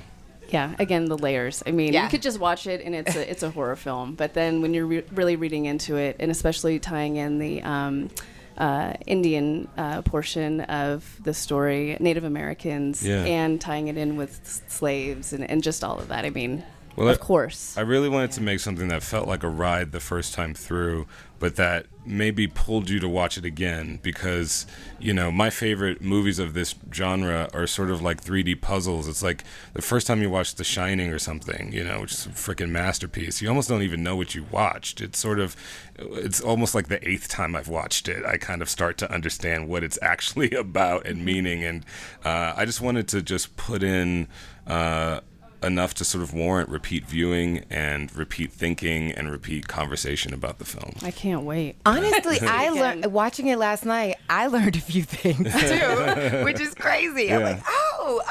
Yeah, 0.49 0.75
again, 0.79 1.07
the 1.07 1.17
layers. 1.17 1.63
I 1.67 1.71
mean, 1.71 1.95
yeah. 1.95 2.05
you 2.05 2.11
could 2.11 2.21
just 2.21 2.39
watch 2.39 2.67
it 2.67 2.83
and 2.85 2.95
it's 2.95 3.17
a, 3.17 3.31
it's 3.31 3.43
a 3.43 3.51
horror 3.51 3.75
film, 3.75 4.15
but 4.15 4.35
then 4.35 4.61
when 4.61 4.75
you're 4.75 4.87
re- 4.87 5.05
really 5.13 5.35
reading 5.35 5.65
into 5.65 5.97
it, 5.97 6.17
and 6.21 6.31
especially 6.31 6.79
tying 6.79 7.17
in 7.17 7.39
the 7.39 7.63
um, 7.63 8.11
uh, 8.59 8.95
Indian 9.07 9.69
uh, 9.77 10.03
portion 10.03 10.61
of 10.63 11.19
the 11.23 11.35
story, 11.35 11.97
Native 12.01 12.25
Americans, 12.25 13.07
yeah. 13.07 13.25
and 13.25 13.61
tying 13.61 13.89
it 13.89 13.97
in 13.97 14.17
with 14.17 14.63
slaves 14.69 15.33
and, 15.33 15.49
and 15.49 15.63
just 15.63 15.83
all 15.85 15.99
of 15.99 16.09
that, 16.09 16.25
I 16.25 16.31
mean, 16.31 16.65
well, 16.97 17.09
of 17.09 17.19
I, 17.19 17.19
course. 17.19 17.77
I 17.77 17.81
really 17.83 18.09
wanted 18.09 18.33
to 18.33 18.43
make 18.43 18.61
something 18.61 18.89
that 18.89 19.03
felt 19.03 19.27
like 19.27 19.43
a 19.43 19.49
ride 19.49 19.93
the 19.93 20.01
first 20.01 20.35
time 20.35 20.55
through, 20.55 21.07
but 21.39 21.57
that 21.57 21.87
maybe 22.05 22.47
pulled 22.47 22.91
you 22.91 23.01
to 23.01 23.09
watch 23.09 23.39
it 23.39 23.45
again 23.45 23.99
because, 24.03 24.67
you 24.99 25.13
know, 25.13 25.31
my 25.31 25.51
favorite 25.51 26.03
movies 26.03 26.39
of 26.39 26.55
this 26.55 26.75
genre 26.93 27.49
are 27.53 27.67
sort 27.67 27.91
of 27.91 28.03
like 28.03 28.23
3D 28.23 28.61
puzzles. 28.61 29.09
It's 29.09 29.23
like 29.23 29.45
the 29.73 29.83
first 29.83 30.07
time 30.07 30.21
you 30.21 30.31
watch 30.31 30.55
The 30.55 30.65
Shining 30.65 31.11
or 31.11 31.19
something, 31.19 31.73
you 31.73 31.85
know, 31.85 32.03
which 32.03 32.13
is 32.13 32.27
a 32.27 32.31
freaking 32.31 32.71
masterpiece, 32.71 33.41
you 33.41 33.49
almost 33.49 33.69
don't 33.69 33.83
even 33.83 34.03
know 34.03 34.17
what 34.17 34.35
you 34.35 34.45
watched. 34.51 35.01
It's 35.01 35.19
sort 35.19 35.41
of, 35.41 35.57
it's 35.97 36.41
almost 36.41 36.75
like 36.75 36.89
the 36.89 37.09
eighth 37.09 37.29
time 37.29 37.57
I've 37.57 37.69
watched 37.69 38.09
it. 38.09 38.25
I 38.25 38.37
kind 38.37 38.63
of 38.63 38.69
start 38.69 38.99
to 38.99 39.13
understand 39.13 39.69
what 39.69 39.83
it's 39.83 39.99
actually 40.03 40.51
about 40.53 41.07
and 41.07 41.25
meaning. 41.25 41.65
And 41.65 41.85
uh, 42.25 42.55
I 42.57 42.65
just 42.65 42.81
wanted 42.81 43.09
to 43.09 43.23
just 43.23 43.57
put 43.57 43.83
in, 43.83 44.29
uh, 44.67 45.21
enough 45.63 45.95
to 45.95 46.05
sort 46.05 46.23
of 46.23 46.33
warrant 46.35 46.69
repeat 46.69 47.07
viewing 47.07 47.65
and 47.71 48.15
repeat 48.17 48.53
thinking 48.53 49.13
and 49.13 49.31
repeat 49.31 49.69
conversation 49.69 50.35
about 50.35 50.59
the 50.59 50.65
film. 50.65 50.95
I 51.03 51.11
can't 51.11 51.43
wait. 51.43 51.77
Honestly, 51.87 52.39
I 52.43 52.71
learned 52.71 53.07
watching 53.07 53.47
it 53.49 53.59
last 53.59 53.85
night. 53.85 54.17
I 54.29 54.47
learned 54.47 54.77
a 54.77 54.81
few 54.81 55.03
things 55.03 55.53
too, 55.61 56.45
which 56.45 56.61
is 56.61 56.75
crazy. 56.75 57.25
Yeah. 57.25 57.37
I'm 57.39 57.43
like, 57.43 57.63
oh, 57.67 57.82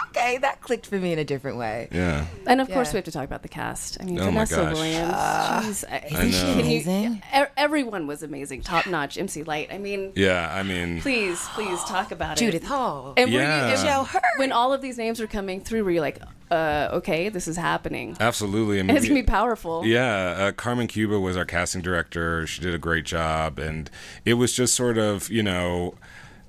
okay, 0.08 0.38
that 0.40 0.62
clicked 0.62 0.86
for 0.86 0.98
me 0.98 1.14
in 1.14 1.20
a 1.20 1.24
different 1.24 1.58
way. 1.58 1.88
Yeah. 1.92 2.26
And 2.48 2.62
of 2.62 2.70
yeah. 2.70 2.76
course, 2.76 2.94
we 2.94 2.98
have 2.98 3.06
to 3.06 3.12
talk 3.12 3.26
about 3.26 3.42
the 3.42 3.50
cast. 3.50 3.98
I 4.00 4.06
mean, 4.06 4.20
oh 4.20 4.26
Vanessa 4.26 4.64
Williams. 4.64 5.14
Uh, 5.14 5.62
Jeez, 5.64 6.12
isn't 6.12 6.32
she 6.32 6.60
amazing? 6.60 7.24
You, 7.34 7.46
everyone 7.58 8.08
was 8.08 8.24
amazing, 8.24 8.62
top 8.62 8.88
notch. 8.88 9.18
MC 9.18 9.44
Lyte. 9.44 9.72
I 9.72 9.78
mean, 9.78 10.14
yeah. 10.16 10.54
I 10.54 10.64
mean, 10.64 11.02
please, 11.02 11.40
please 11.50 11.84
talk 11.84 12.12
about 12.12 12.38
Judith 12.38 12.56
it. 12.56 12.58
Judith 12.60 12.70
Hall. 12.70 13.14
And 13.18 13.30
yeah. 13.30 14.02
You, 14.02 14.20
when 14.38 14.52
all 14.52 14.74
of 14.74 14.82
these 14.82 14.98
names 14.98 15.20
were 15.20 15.28
coming 15.28 15.62
through, 15.62 15.84
were 15.84 15.92
you 15.92 16.02
like, 16.02 16.20
uh, 16.52 16.90
okay, 16.92 17.30
this 17.30 17.48
is 17.48 17.56
happening. 17.56 18.18
Absolutely. 18.20 18.80
I 18.80 18.84
mean, 18.84 18.96
it's 18.96 19.06
gonna 19.06 19.22
be 19.22 19.26
powerful. 19.26 19.86
Yeah, 19.86 20.36
uh, 20.38 20.52
Carmen 20.52 20.88
Cuba 20.88 21.20
was 21.20 21.38
our 21.38 21.46
casting 21.46 21.82
director. 21.82 22.46
She 22.46 22.62
did 22.62 22.76
a 22.76 22.78
great 22.78 23.06
job, 23.06 23.58
and 23.58 23.90
it 24.26 24.34
was 24.34 24.54
just 24.54 24.76
sort 24.76 24.98
of 24.98 25.30
you 25.30 25.44
know 25.44 25.96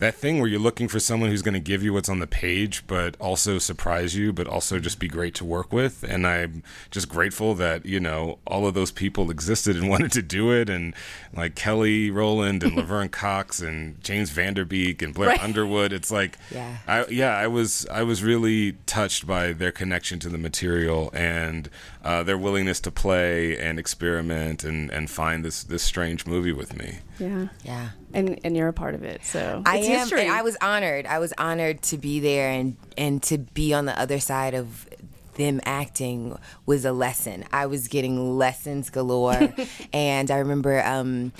that 0.03 0.17
thing 0.17 0.41
where 0.41 0.49
you're 0.49 0.59
looking 0.59 0.89
for 0.89 0.99
someone 0.99 1.31
who's 1.31 1.43
going 1.43 1.55
to 1.55 1.61
give 1.61 1.81
you 1.81 1.93
what's 1.93 2.09
on 2.09 2.19
the 2.19 2.27
page, 2.27 2.85
but 2.89 3.17
also 3.21 3.59
surprise 3.59 4.17
you, 4.17 4.33
but 4.33 4.49
also 4.49 4.81
just 4.81 4.99
be 4.99 5.07
great 5.07 5.33
to 5.33 5.45
work 5.45 5.73
with. 5.73 6.03
And 6.03 6.27
I'm 6.27 6.65
just 6.91 7.09
grateful 7.09 7.55
that 7.55 7.87
you 7.87 8.01
know 8.01 8.41
all 8.45 8.67
of 8.67 8.75
those 8.75 8.91
people 8.91 9.31
existed 9.31 9.77
and 9.77 9.89
wanted 9.95 10.11
to 10.13 10.23
do 10.23 10.51
it, 10.51 10.69
and 10.69 10.93
like 11.33 11.55
Kelly 11.55 12.11
Rowland 12.11 12.65
and 12.65 12.75
Laverne 12.77 13.11
Cox 13.11 13.61
and 13.61 14.03
James 14.03 14.31
Van 14.31 14.55
Der 14.55 14.65
Beek 14.65 15.03
and 15.03 15.15
Blair 15.15 15.31
right. 15.31 15.43
Underwood. 15.43 15.93
It's 15.93 16.11
like, 16.11 16.37
yeah, 16.51 16.79
I, 16.89 17.07
yeah, 17.07 17.37
I 17.37 17.47
was 17.47 17.87
I 17.89 18.03
was 18.03 18.25
really 18.25 18.73
touched 18.87 19.25
by 19.25 19.53
their 19.53 19.73
connection 19.73 20.19
to 20.19 20.29
the 20.29 20.39
material 20.39 21.11
and 21.15 21.71
uh, 22.05 22.25
their 22.25 22.37
willingness 22.37 22.81
to 22.81 22.91
play 22.91 23.57
and 23.57 23.79
experiment 23.79 24.65
and, 24.65 24.91
and 24.91 25.09
find 25.09 25.45
this 25.45 25.63
this 25.63 25.85
strange 25.85 26.27
movie 26.27 26.53
with 26.53 26.77
me. 26.77 26.99
Yeah, 27.23 27.49
yeah 27.65 27.89
and 28.15 28.41
and 28.45 28.57
you're 28.57 28.69
a 28.69 28.73
part 28.73 28.95
of 28.95 29.03
it. 29.03 29.25
So 29.25 29.63
I 29.65 29.79
am. 29.79 30.01
History. 30.01 30.29
I 30.29 30.43
was 30.43 30.57
honored. 30.61 31.07
I 31.07 31.19
was 31.19 31.33
honored 31.39 31.83
to 31.83 31.99
be 31.99 32.21
there 32.21 32.51
and 32.51 32.77
and 32.97 33.23
to 33.25 33.39
be 33.39 33.73
on 33.75 33.87
the 33.87 33.99
other 33.99 34.21
side 34.21 34.55
of 34.55 34.89
them 35.35 35.61
acting 35.65 36.39
was 36.67 36.85
a 36.85 36.93
lesson. 36.93 37.45
I 37.53 37.67
was 37.67 37.89
getting 37.89 38.37
lessons 38.37 38.91
galore, 38.91 39.55
and 39.93 40.31
I 40.31 40.39
remember. 40.39 40.83
Um, 40.85 41.33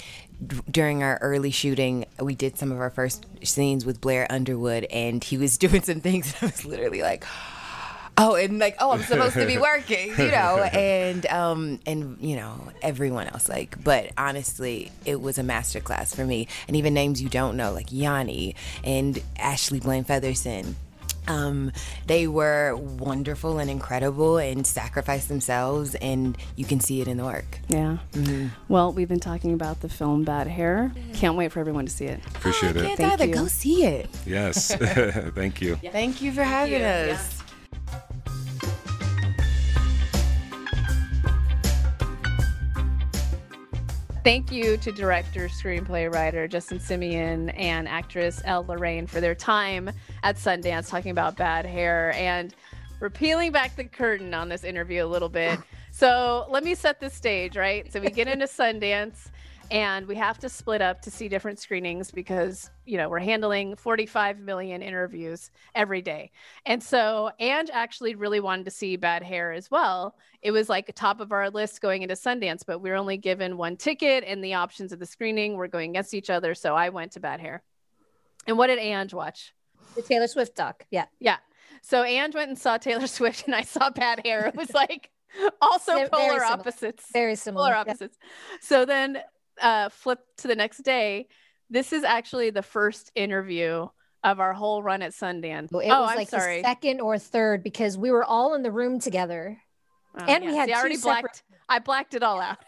during 0.69 1.05
our 1.05 1.19
early 1.23 1.53
shooting, 1.53 2.05
we 2.19 2.35
did 2.35 2.59
some 2.59 2.73
of 2.73 2.81
our 2.81 2.91
first 2.91 3.25
scenes 3.45 3.87
with 3.87 4.01
Blair 4.01 4.27
Underwood, 4.29 4.85
and 4.91 5.23
he 5.23 5.39
was 5.39 5.57
doing 5.67 5.83
some 5.83 6.01
things, 6.01 6.35
and 6.35 6.43
I 6.43 6.47
was 6.47 6.65
literally 6.65 7.01
like, 7.01 7.25
oh, 8.23 8.35
and 8.35 8.59
like, 8.59 8.77
oh, 8.81 8.93
I'm 8.93 9.03
supposed 9.03 9.35
to 9.35 9.47
be 9.47 9.59
working, 9.73 10.11
you 10.11 10.31
know, 10.31 10.63
and 10.73 11.27
um, 11.27 11.81
and 11.87 12.19
you 12.21 12.37
know, 12.37 12.69
everyone 12.83 13.29
else. 13.29 13.49
Like, 13.49 13.83
but 13.83 14.11
honestly, 14.17 14.91
it 15.05 15.21
was 15.21 15.39
a 15.39 15.43
masterclass 15.43 16.15
for 16.15 16.25
me, 16.25 16.49
and 16.67 16.77
even 16.77 16.95
names 16.95 17.23
you 17.23 17.29
don't 17.29 17.57
know, 17.57 17.73
like 17.73 17.87
Yanni 17.91 18.55
and 18.85 19.23
Ashley 19.39 19.81
Blaine 19.81 20.05
Featherson. 20.05 20.75
Um, 21.29 21.73
they 22.07 22.27
were 22.27 22.75
wonderful 22.75 23.59
and 23.59 23.71
incredible 23.71 24.39
and 24.39 24.67
sacrificed 24.67 25.29
themselves, 25.29 25.95
and 25.97 26.37
you 26.57 26.65
can 26.65 26.81
see 26.81 27.01
it 27.01 27.09
in 27.09 27.17
the 27.17 27.25
work. 27.25 27.61
Yeah. 27.69 27.99
Mm-hmm. 28.13 28.49
Well, 28.69 28.93
we've 28.93 29.09
been 29.09 29.21
talking 29.21 29.55
about 29.55 29.81
the 29.81 29.89
film 29.89 30.25
Bad 30.25 30.49
Hair. 30.49 30.93
Can't 31.15 31.37
wait 31.37 31.53
for 31.53 31.61
everyone 31.61 31.87
to 31.87 31.93
see 31.93 32.07
it. 32.07 32.21
Appreciate 32.35 32.77
oh, 32.77 32.81
it. 32.81 32.87
Can't 32.87 32.99
Thank 32.99 33.13
either. 33.13 33.27
You. 33.27 33.35
Go 33.35 33.47
see 33.47 33.85
it. 33.85 34.11
Yes. 34.27 34.75
Thank 35.35 35.61
you. 35.61 35.79
Yeah. 35.81 35.93
Thank 35.93 36.23
you 36.23 36.33
for 36.33 36.43
having 36.43 36.81
you. 36.81 36.87
us. 36.87 37.37
Yeah. 37.37 37.42
Thank 44.25 44.53
you 44.53 44.77
to 44.77 44.93
director, 44.93 45.49
screenplay 45.49 46.13
writer 46.13 46.47
Justin 46.47 46.79
Simien 46.79 47.53
and 47.59 47.89
actress 47.89 48.41
Elle 48.45 48.65
Lorraine 48.69 49.05
for 49.05 49.21
their 49.21 49.35
time 49.35 49.91
at 50.23 50.37
Sundance 50.37 50.89
talking 50.89 51.11
about 51.11 51.37
bad 51.37 51.67
hair 51.67 52.13
and 52.15 52.55
we're 53.01 53.11
peeling 53.11 53.51
back 53.51 53.75
the 53.75 53.83
curtain 53.83 54.33
on 54.33 54.49
this 54.49 54.63
interview 54.63 55.05
a 55.05 55.07
little 55.07 55.29
bit. 55.29 55.59
So 55.95 56.47
let 56.49 56.65
me 56.65 56.75
set 56.75 57.01
the 57.01 57.11
stage, 57.11 57.55
right? 57.55 57.93
So 57.93 58.01
we 58.01 58.09
get 58.09 58.27
into 58.27 58.47
Sundance 58.47 59.27
and 59.73 60.07
we 60.07 60.15
have 60.15 60.39
to 60.39 60.49
split 60.49 60.83
up 60.83 61.01
to 61.01 61.11
see 61.11 61.29
different 61.29 61.59
screenings 61.59 62.11
because 62.11 62.71
you 62.85 62.97
know 62.99 63.09
we're 63.09 63.19
handling 63.19 63.75
45 63.75 64.39
million 64.39 64.83
interviews 64.83 65.51
every 65.75 66.03
day 66.03 66.31
and 66.67 66.83
so 66.83 67.31
Ange 67.41 67.71
actually 67.73 68.15
really 68.15 68.39
wanted 68.39 68.67
to 68.67 68.71
see 68.71 68.97
bad 68.97 69.23
hair 69.23 69.51
as 69.53 69.71
well 69.71 70.15
it 70.43 70.51
was 70.53 70.69
like 70.69 70.93
top 70.95 71.21
of 71.21 71.33
our 71.33 71.49
list 71.51 71.81
going 71.81 72.03
into 72.03 72.15
sundance 72.15 72.61
but 72.67 72.81
we 72.81 72.91
are 72.91 72.97
only 72.97 73.17
given 73.17 73.57
one 73.57 73.77
ticket 73.77 74.23
and 74.27 74.45
the 74.45 74.55
options 74.55 74.93
of 74.93 74.99
the 74.99 75.07
screening 75.07 75.57
were 75.57 75.69
going 75.69 75.91
against 75.91 76.13
each 76.15 76.29
other 76.31 76.55
so 76.55 76.75
i 76.77 76.91
went 76.91 77.11
to 77.13 77.21
bad 77.21 77.41
hair 77.41 77.63
and 78.47 78.59
what 78.59 78.67
did 78.67 78.79
Ange 78.79 79.15
watch 79.15 79.55
The 79.97 80.03
Taylor 80.03 80.27
Swift 80.27 80.55
doc. 80.55 80.85
Yeah. 80.91 81.07
yeah 81.19 81.39
so 81.81 82.03
Ange 82.05 82.35
went 82.35 82.49
and 82.51 82.59
saw 82.59 82.77
taylor 82.77 83.07
swift 83.07 83.47
and 83.47 83.55
i 83.55 83.63
saw 83.63 83.89
bad 83.91 84.21
hair 84.25 84.47
it 84.47 84.55
was 84.55 84.73
like 84.75 85.11
also 85.63 85.95
They're 85.95 86.09
polar 86.11 86.29
similar. 86.41 86.45
opposites 86.45 87.07
Very 87.11 87.37
similar. 87.37 87.65
polar 87.69 87.75
Yeah. 87.75 87.81
opposites. 87.81 88.19
So 88.61 88.85
then 88.85 89.17
uh 89.63 89.89
flip 89.89 90.19
to 90.39 90.49
the 90.49 90.57
next 90.57 90.79
day. 90.79 91.29
This 91.71 91.93
is 91.93 92.05
actually 92.05 92.51
the 92.51 92.63
first 92.63 93.11
interview 93.15 93.89
of 94.25 94.41
our 94.41 94.53
whole 94.53 94.83
run 94.83 95.03
at 95.03 95.13
Sundance. 95.13 95.67
It 95.73 95.91
oh, 95.91 96.03
was 96.03 96.11
I'm 96.11 96.17
like 96.17 96.29
sorry. 96.29 96.59
the 96.59 96.69
second 96.69 97.01
or 97.01 97.19
third 97.19 97.63
because 97.63 97.97
we 97.97 98.11
were 98.11 98.25
all 98.25 98.55
in 98.55 98.63
the 98.63 98.71
room 98.71 99.01
together. 99.01 99.59
Oh, 100.19 100.25
and 100.25 100.45
we 100.45 100.55
had 100.55 100.69
See, 100.69 100.73
I 100.73 100.77
two 100.77 100.81
already 100.81 100.97
separate- 100.97 101.23
blacked 101.23 101.43
I 101.69 101.79
blacked 101.79 102.15
it 102.15 102.23
all 102.23 102.41
out. 102.41 102.59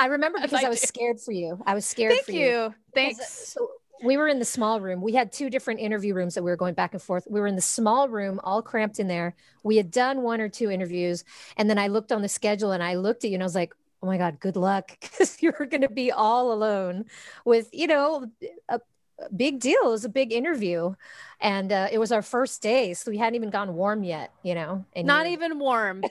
I 0.00 0.06
remember 0.06 0.38
because 0.42 0.62
I 0.64 0.66
I 0.66 0.68
was 0.68 0.80
do. 0.80 0.86
scared 0.86 1.20
for 1.20 1.32
you. 1.32 1.62
I 1.66 1.74
was 1.74 1.86
scared 1.86 2.12
Thank 2.12 2.24
for 2.24 2.32
you. 2.32 2.74
Because, 2.94 3.14
uh, 3.14 3.22
Thanks. 3.22 3.48
So 3.54 3.68
we 4.04 4.16
were 4.16 4.28
in 4.28 4.38
the 4.38 4.44
small 4.44 4.80
room. 4.80 5.00
We 5.00 5.12
had 5.14 5.32
two 5.32 5.50
different 5.50 5.80
interview 5.80 6.14
rooms 6.14 6.34
that 6.34 6.42
we 6.42 6.50
were 6.50 6.56
going 6.56 6.74
back 6.74 6.92
and 6.92 7.02
forth. 7.02 7.26
We 7.28 7.40
were 7.40 7.46
in 7.46 7.56
the 7.56 7.60
small 7.62 8.08
room, 8.08 8.40
all 8.44 8.62
cramped 8.62 8.98
in 9.00 9.08
there. 9.08 9.34
We 9.64 9.76
had 9.76 9.90
done 9.90 10.22
one 10.22 10.40
or 10.40 10.48
two 10.48 10.70
interviews. 10.70 11.24
And 11.56 11.68
then 11.68 11.78
I 11.78 11.88
looked 11.88 12.12
on 12.12 12.22
the 12.22 12.28
schedule 12.28 12.72
and 12.72 12.82
I 12.82 12.94
looked 12.94 13.24
at 13.24 13.30
you 13.30 13.34
and 13.34 13.42
I 13.42 13.46
was 13.46 13.54
like, 13.56 13.74
oh 14.02 14.06
my 14.06 14.18
God, 14.18 14.38
good 14.40 14.56
luck. 14.56 14.96
Because 15.00 15.42
you're 15.42 15.52
going 15.52 15.82
to 15.82 15.88
be 15.88 16.12
all 16.12 16.52
alone 16.52 17.06
with, 17.44 17.68
you 17.72 17.86
know, 17.86 18.26
a, 18.68 18.80
a 19.18 19.32
big 19.34 19.60
deal. 19.60 19.78
It 19.84 19.90
was 19.90 20.04
a 20.04 20.08
big 20.08 20.32
interview. 20.32 20.94
And 21.40 21.72
uh, 21.72 21.88
it 21.90 21.98
was 21.98 22.12
our 22.12 22.22
first 22.22 22.62
day. 22.62 22.94
So 22.94 23.10
we 23.10 23.18
hadn't 23.18 23.34
even 23.36 23.50
gone 23.50 23.74
warm 23.74 24.02
yet, 24.04 24.32
you 24.42 24.54
know. 24.54 24.84
And 24.94 25.06
Not 25.06 25.26
you- 25.26 25.32
even 25.32 25.58
warm. 25.58 26.02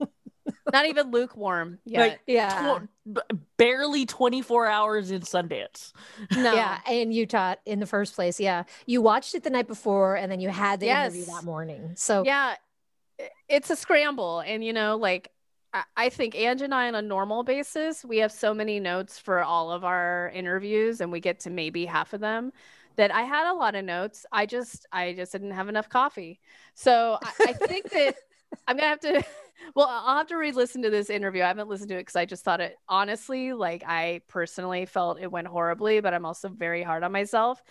Not 0.72 0.86
even 0.86 1.10
lukewarm 1.10 1.78
yet. 1.84 2.00
Like, 2.00 2.20
Yeah. 2.26 2.78
tw- 2.80 3.18
barely 3.56 4.06
24 4.06 4.66
hours 4.66 5.10
in 5.10 5.22
Sundance. 5.22 5.92
no. 6.36 6.54
Yeah, 6.54 6.78
in 6.90 7.12
Utah 7.12 7.54
in 7.64 7.78
the 7.80 7.86
first 7.86 8.14
place. 8.14 8.38
Yeah. 8.40 8.64
You 8.84 9.00
watched 9.02 9.34
it 9.34 9.42
the 9.44 9.50
night 9.50 9.68
before 9.68 10.16
and 10.16 10.30
then 10.30 10.40
you 10.40 10.48
had 10.48 10.80
the 10.80 10.88
interview 10.88 11.24
that 11.26 11.44
morning. 11.44 11.92
So 11.96 12.24
yeah 12.24 12.56
it's 13.48 13.70
a 13.70 13.76
scramble 13.76 14.40
and 14.40 14.62
you 14.62 14.74
know 14.74 14.96
like 14.98 15.30
I- 15.96 16.08
think 16.08 16.34
Ange 16.34 16.62
and 16.62 16.74
I 16.74 16.88
on 16.88 16.94
a 16.94 17.02
normal 17.02 17.42
basis, 17.42 18.04
we 18.04 18.18
have 18.18 18.32
so 18.32 18.54
many 18.54 18.80
notes 18.80 19.18
for 19.18 19.42
all 19.42 19.70
of 19.70 19.84
our 19.84 20.30
interviews 20.34 21.00
and 21.00 21.10
we 21.12 21.20
get 21.20 21.40
to 21.40 21.50
maybe 21.50 21.86
half 21.86 22.12
of 22.12 22.20
them 22.20 22.52
that 22.96 23.14
I 23.14 23.22
had 23.22 23.50
a 23.50 23.54
lot 23.54 23.74
of 23.74 23.84
notes. 23.84 24.24
I 24.32 24.46
just 24.46 24.86
I 24.92 25.12
just 25.12 25.32
didn't 25.32 25.50
have 25.52 25.68
enough 25.68 25.88
coffee. 25.88 26.40
So 26.74 27.18
I, 27.22 27.32
I 27.48 27.52
think 27.52 27.90
that 27.90 28.16
I'm 28.68 28.76
gonna 28.76 28.88
have 28.88 29.00
to 29.00 29.22
well, 29.74 29.88
I'll 29.88 30.18
have 30.18 30.28
to 30.28 30.36
re-listen 30.36 30.82
to 30.82 30.90
this 30.90 31.10
interview. 31.10 31.42
I 31.42 31.48
haven't 31.48 31.68
listened 31.68 31.88
to 31.90 31.96
it 31.96 32.00
because 32.00 32.16
I 32.16 32.24
just 32.24 32.44
thought 32.44 32.60
it 32.60 32.76
honestly, 32.88 33.52
like 33.52 33.82
I 33.86 34.20
personally 34.28 34.86
felt 34.86 35.20
it 35.20 35.30
went 35.30 35.48
horribly, 35.48 36.00
but 36.00 36.14
I'm 36.14 36.26
also 36.26 36.48
very 36.48 36.82
hard 36.82 37.02
on 37.02 37.12
myself. 37.12 37.62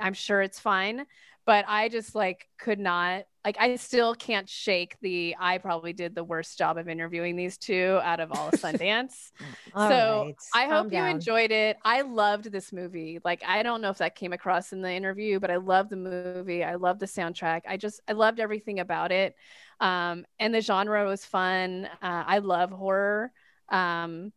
I'm 0.00 0.14
sure 0.14 0.42
it's 0.42 0.58
fine 0.60 1.06
but 1.46 1.64
I 1.68 1.88
just 1.88 2.14
like 2.14 2.48
could 2.58 2.78
not 2.78 3.24
like 3.44 3.56
I 3.60 3.76
still 3.76 4.14
can't 4.14 4.48
shake 4.48 4.96
the 5.00 5.36
I 5.38 5.58
probably 5.58 5.92
did 5.92 6.14
the 6.14 6.24
worst 6.24 6.56
job 6.58 6.78
of 6.78 6.88
interviewing 6.88 7.36
these 7.36 7.58
two 7.58 8.00
out 8.02 8.20
of 8.20 8.32
all 8.32 8.48
of 8.48 8.54
Sundance. 8.54 9.32
all 9.74 9.90
so 9.90 9.96
right, 9.96 10.36
I 10.52 10.66
calm 10.66 10.68
hope 10.68 10.92
you 10.92 11.04
down. 11.04 11.06
enjoyed 11.06 11.50
it. 11.50 11.76
I 11.84 12.02
loved 12.02 12.50
this 12.50 12.72
movie. 12.72 13.20
Like 13.24 13.42
I 13.46 13.62
don't 13.62 13.80
know 13.82 13.90
if 13.90 13.98
that 13.98 14.14
came 14.14 14.32
across 14.32 14.72
in 14.72 14.80
the 14.82 14.90
interview, 14.92 15.40
but 15.40 15.50
I 15.50 15.56
love 15.56 15.90
the 15.90 15.96
movie. 15.96 16.64
I 16.64 16.76
love 16.76 16.98
the 16.98 17.06
soundtrack. 17.06 17.62
I 17.68 17.76
just 17.76 18.00
I 18.08 18.12
loved 18.12 18.40
everything 18.40 18.80
about 18.80 19.12
it. 19.12 19.36
Um 19.80 20.24
and 20.38 20.54
the 20.54 20.60
genre 20.60 21.04
was 21.06 21.24
fun. 21.24 21.86
Uh, 21.86 22.24
I 22.26 22.38
love 22.38 22.70
horror. 22.70 23.32
Um 23.68 24.32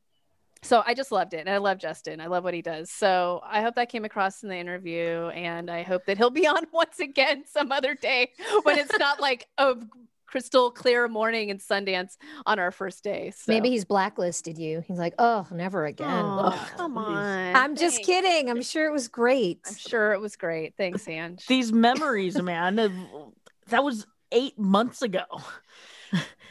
so 0.61 0.83
I 0.85 0.93
just 0.93 1.11
loved 1.11 1.33
it. 1.33 1.39
And 1.39 1.49
I 1.49 1.57
love 1.57 1.77
Justin. 1.77 2.19
I 2.19 2.27
love 2.27 2.43
what 2.43 2.53
he 2.53 2.61
does. 2.61 2.89
So 2.89 3.41
I 3.45 3.61
hope 3.61 3.75
that 3.75 3.89
came 3.89 4.05
across 4.05 4.43
in 4.43 4.49
the 4.49 4.57
interview. 4.57 5.27
And 5.29 5.69
I 5.69 5.83
hope 5.83 6.05
that 6.05 6.17
he'll 6.17 6.29
be 6.29 6.47
on 6.47 6.65
once 6.71 6.99
again 6.99 7.43
some 7.45 7.71
other 7.71 7.95
day 7.95 8.31
when 8.63 8.77
it's 8.77 8.97
not 8.97 9.19
like 9.19 9.47
a 9.57 9.75
crystal 10.25 10.69
clear 10.69 11.07
morning 11.07 11.49
in 11.49 11.57
Sundance 11.57 12.17
on 12.45 12.59
our 12.59 12.71
first 12.71 13.03
day. 13.03 13.31
So. 13.35 13.51
Maybe 13.51 13.69
he's 13.69 13.85
blacklisted 13.85 14.57
you. 14.57 14.83
He's 14.85 14.99
like, 14.99 15.15
oh, 15.17 15.47
never 15.51 15.85
again. 15.85 16.09
Aw, 16.09 16.47
Ugh, 16.49 16.69
come 16.77 16.93
please. 16.93 17.05
on. 17.05 17.55
I'm 17.55 17.75
just 17.75 18.03
kidding. 18.03 18.49
I'm 18.49 18.61
sure 18.61 18.85
it 18.85 18.91
was 18.91 19.07
great. 19.07 19.61
I'm 19.67 19.75
sure 19.75 20.13
it 20.13 20.19
was 20.19 20.35
great. 20.35 20.75
Thanks, 20.77 21.07
Ange. 21.07 21.45
These 21.47 21.71
memories, 21.71 22.39
man, 22.41 22.75
that 23.67 23.83
was 23.83 24.05
eight 24.31 24.59
months 24.59 25.01
ago. 25.01 25.23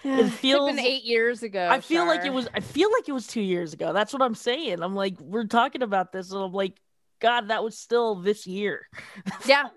Yeah, 0.03 0.13
it 0.13 0.17
could've 0.17 0.33
feels- 0.35 0.71
been 0.71 0.79
eight 0.79 1.05
years 1.05 1.43
ago. 1.43 1.69
I 1.71 1.81
feel 1.81 2.07
like 2.07 2.25
it 2.25 2.33
was. 2.33 2.49
I 2.55 2.61
feel 2.61 2.91
like 2.93 3.09
it 3.09 3.13
was 3.13 3.27
two 3.27 3.41
years 3.41 3.73
ago. 3.73 3.93
That's 3.93 4.13
what 4.13 4.23
I'm 4.23 4.35
saying. 4.35 4.83
I'm 4.83 4.95
like, 4.95 5.19
we're 5.21 5.47
talking 5.47 5.83
about 5.83 6.13
this, 6.13 6.31
and 6.33 6.41
I'm 6.43 6.53
like, 6.53 6.81
God, 7.21 7.49
that 7.49 7.65
was 7.65 7.79
still 7.79 8.15
this 8.17 8.47
year. 8.47 8.87
Yeah, 9.47 9.69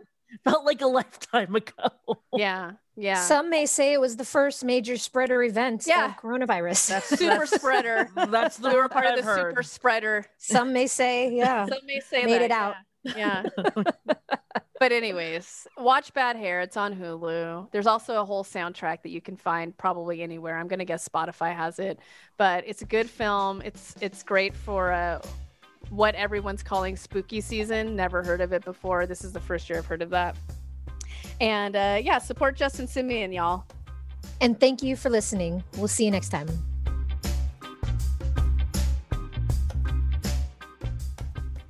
Felt 0.44 0.64
like 0.66 0.82
a 0.82 0.86
lifetime 0.88 1.56
ago. 1.56 1.90
yeah, 2.36 2.72
yeah. 2.96 3.22
Some 3.24 3.50
may 3.50 3.66
say 3.66 3.94
it 3.94 4.00
was 4.00 4.16
the 4.18 4.26
first 4.26 4.64
major 4.64 4.96
spreader 4.98 5.42
event 5.42 5.86
Yeah. 5.88 6.06
of 6.06 6.18
coronavirus. 6.18 6.88
That's 6.90 7.08
super 7.20 7.48
spreader. 7.48 8.10
That's 8.16 8.58
the 8.58 8.70
we 8.70 8.76
were 8.82 8.90
part 8.90 9.06
of 9.06 9.12
I've 9.14 9.18
the 9.20 9.24
heard. 9.24 9.52
super 9.52 9.64
spreader. 9.64 10.26
Some 10.38 10.72
may 10.72 10.86
say, 10.86 11.34
yeah. 11.34 11.66
Some 11.66 11.80
may 11.88 12.00
say 12.02 12.26
Made 12.26 12.34
that, 12.34 12.42
it 12.44 12.52
out. 12.52 12.76
Yeah. 13.04 13.44
yeah. 14.06 14.14
But 14.80 14.94
anyways, 14.94 15.68
watch 15.78 16.14
Bad 16.14 16.38
Hair. 16.38 16.62
It's 16.62 16.78
on 16.78 16.96
Hulu. 16.96 17.70
There's 17.72 17.86
also 17.86 18.22
a 18.22 18.26
whole 18.26 18.46
soundtrack 18.46 19.02
that 19.04 19.10
you 19.10 19.20
can 19.20 19.36
find 19.36 19.78
probably 19.78 20.22
anywhere. 20.22 20.58
I'm 20.58 20.70
gonna 20.70 20.86
guess 20.86 21.08
Spotify 21.08 21.54
has 21.54 21.80
it, 21.80 22.00
but 22.38 22.64
it's 22.66 22.82
a 22.82 22.86
good 22.86 23.10
film. 23.10 23.62
It's 23.62 23.96
it's 24.00 24.24
great 24.24 24.56
for 24.56 24.94
uh, 24.94 25.22
what 25.90 26.16
everyone's 26.16 26.64
calling 26.64 26.96
spooky 26.96 27.42
season. 27.42 27.98
Never 27.98 28.24
heard 28.24 28.40
of 28.40 28.54
it 28.54 28.64
before. 28.64 29.06
This 29.06 29.26
is 29.26 29.34
the 29.34 29.42
first 29.42 29.70
year 29.70 29.80
I've 29.80 29.86
heard 29.86 30.02
of 30.02 30.12
that. 30.12 30.38
And 31.42 31.76
uh, 31.76 32.00
yeah, 32.02 32.18
support 32.18 32.56
Justin 32.56 32.88
Simien, 32.88 33.34
y'all. 33.34 33.66
And 34.40 34.58
thank 34.60 34.82
you 34.82 34.96
for 34.96 35.10
listening. 35.10 35.62
We'll 35.78 35.90
see 35.90 36.06
you 36.06 36.12
next 36.12 36.30
time. 36.30 36.48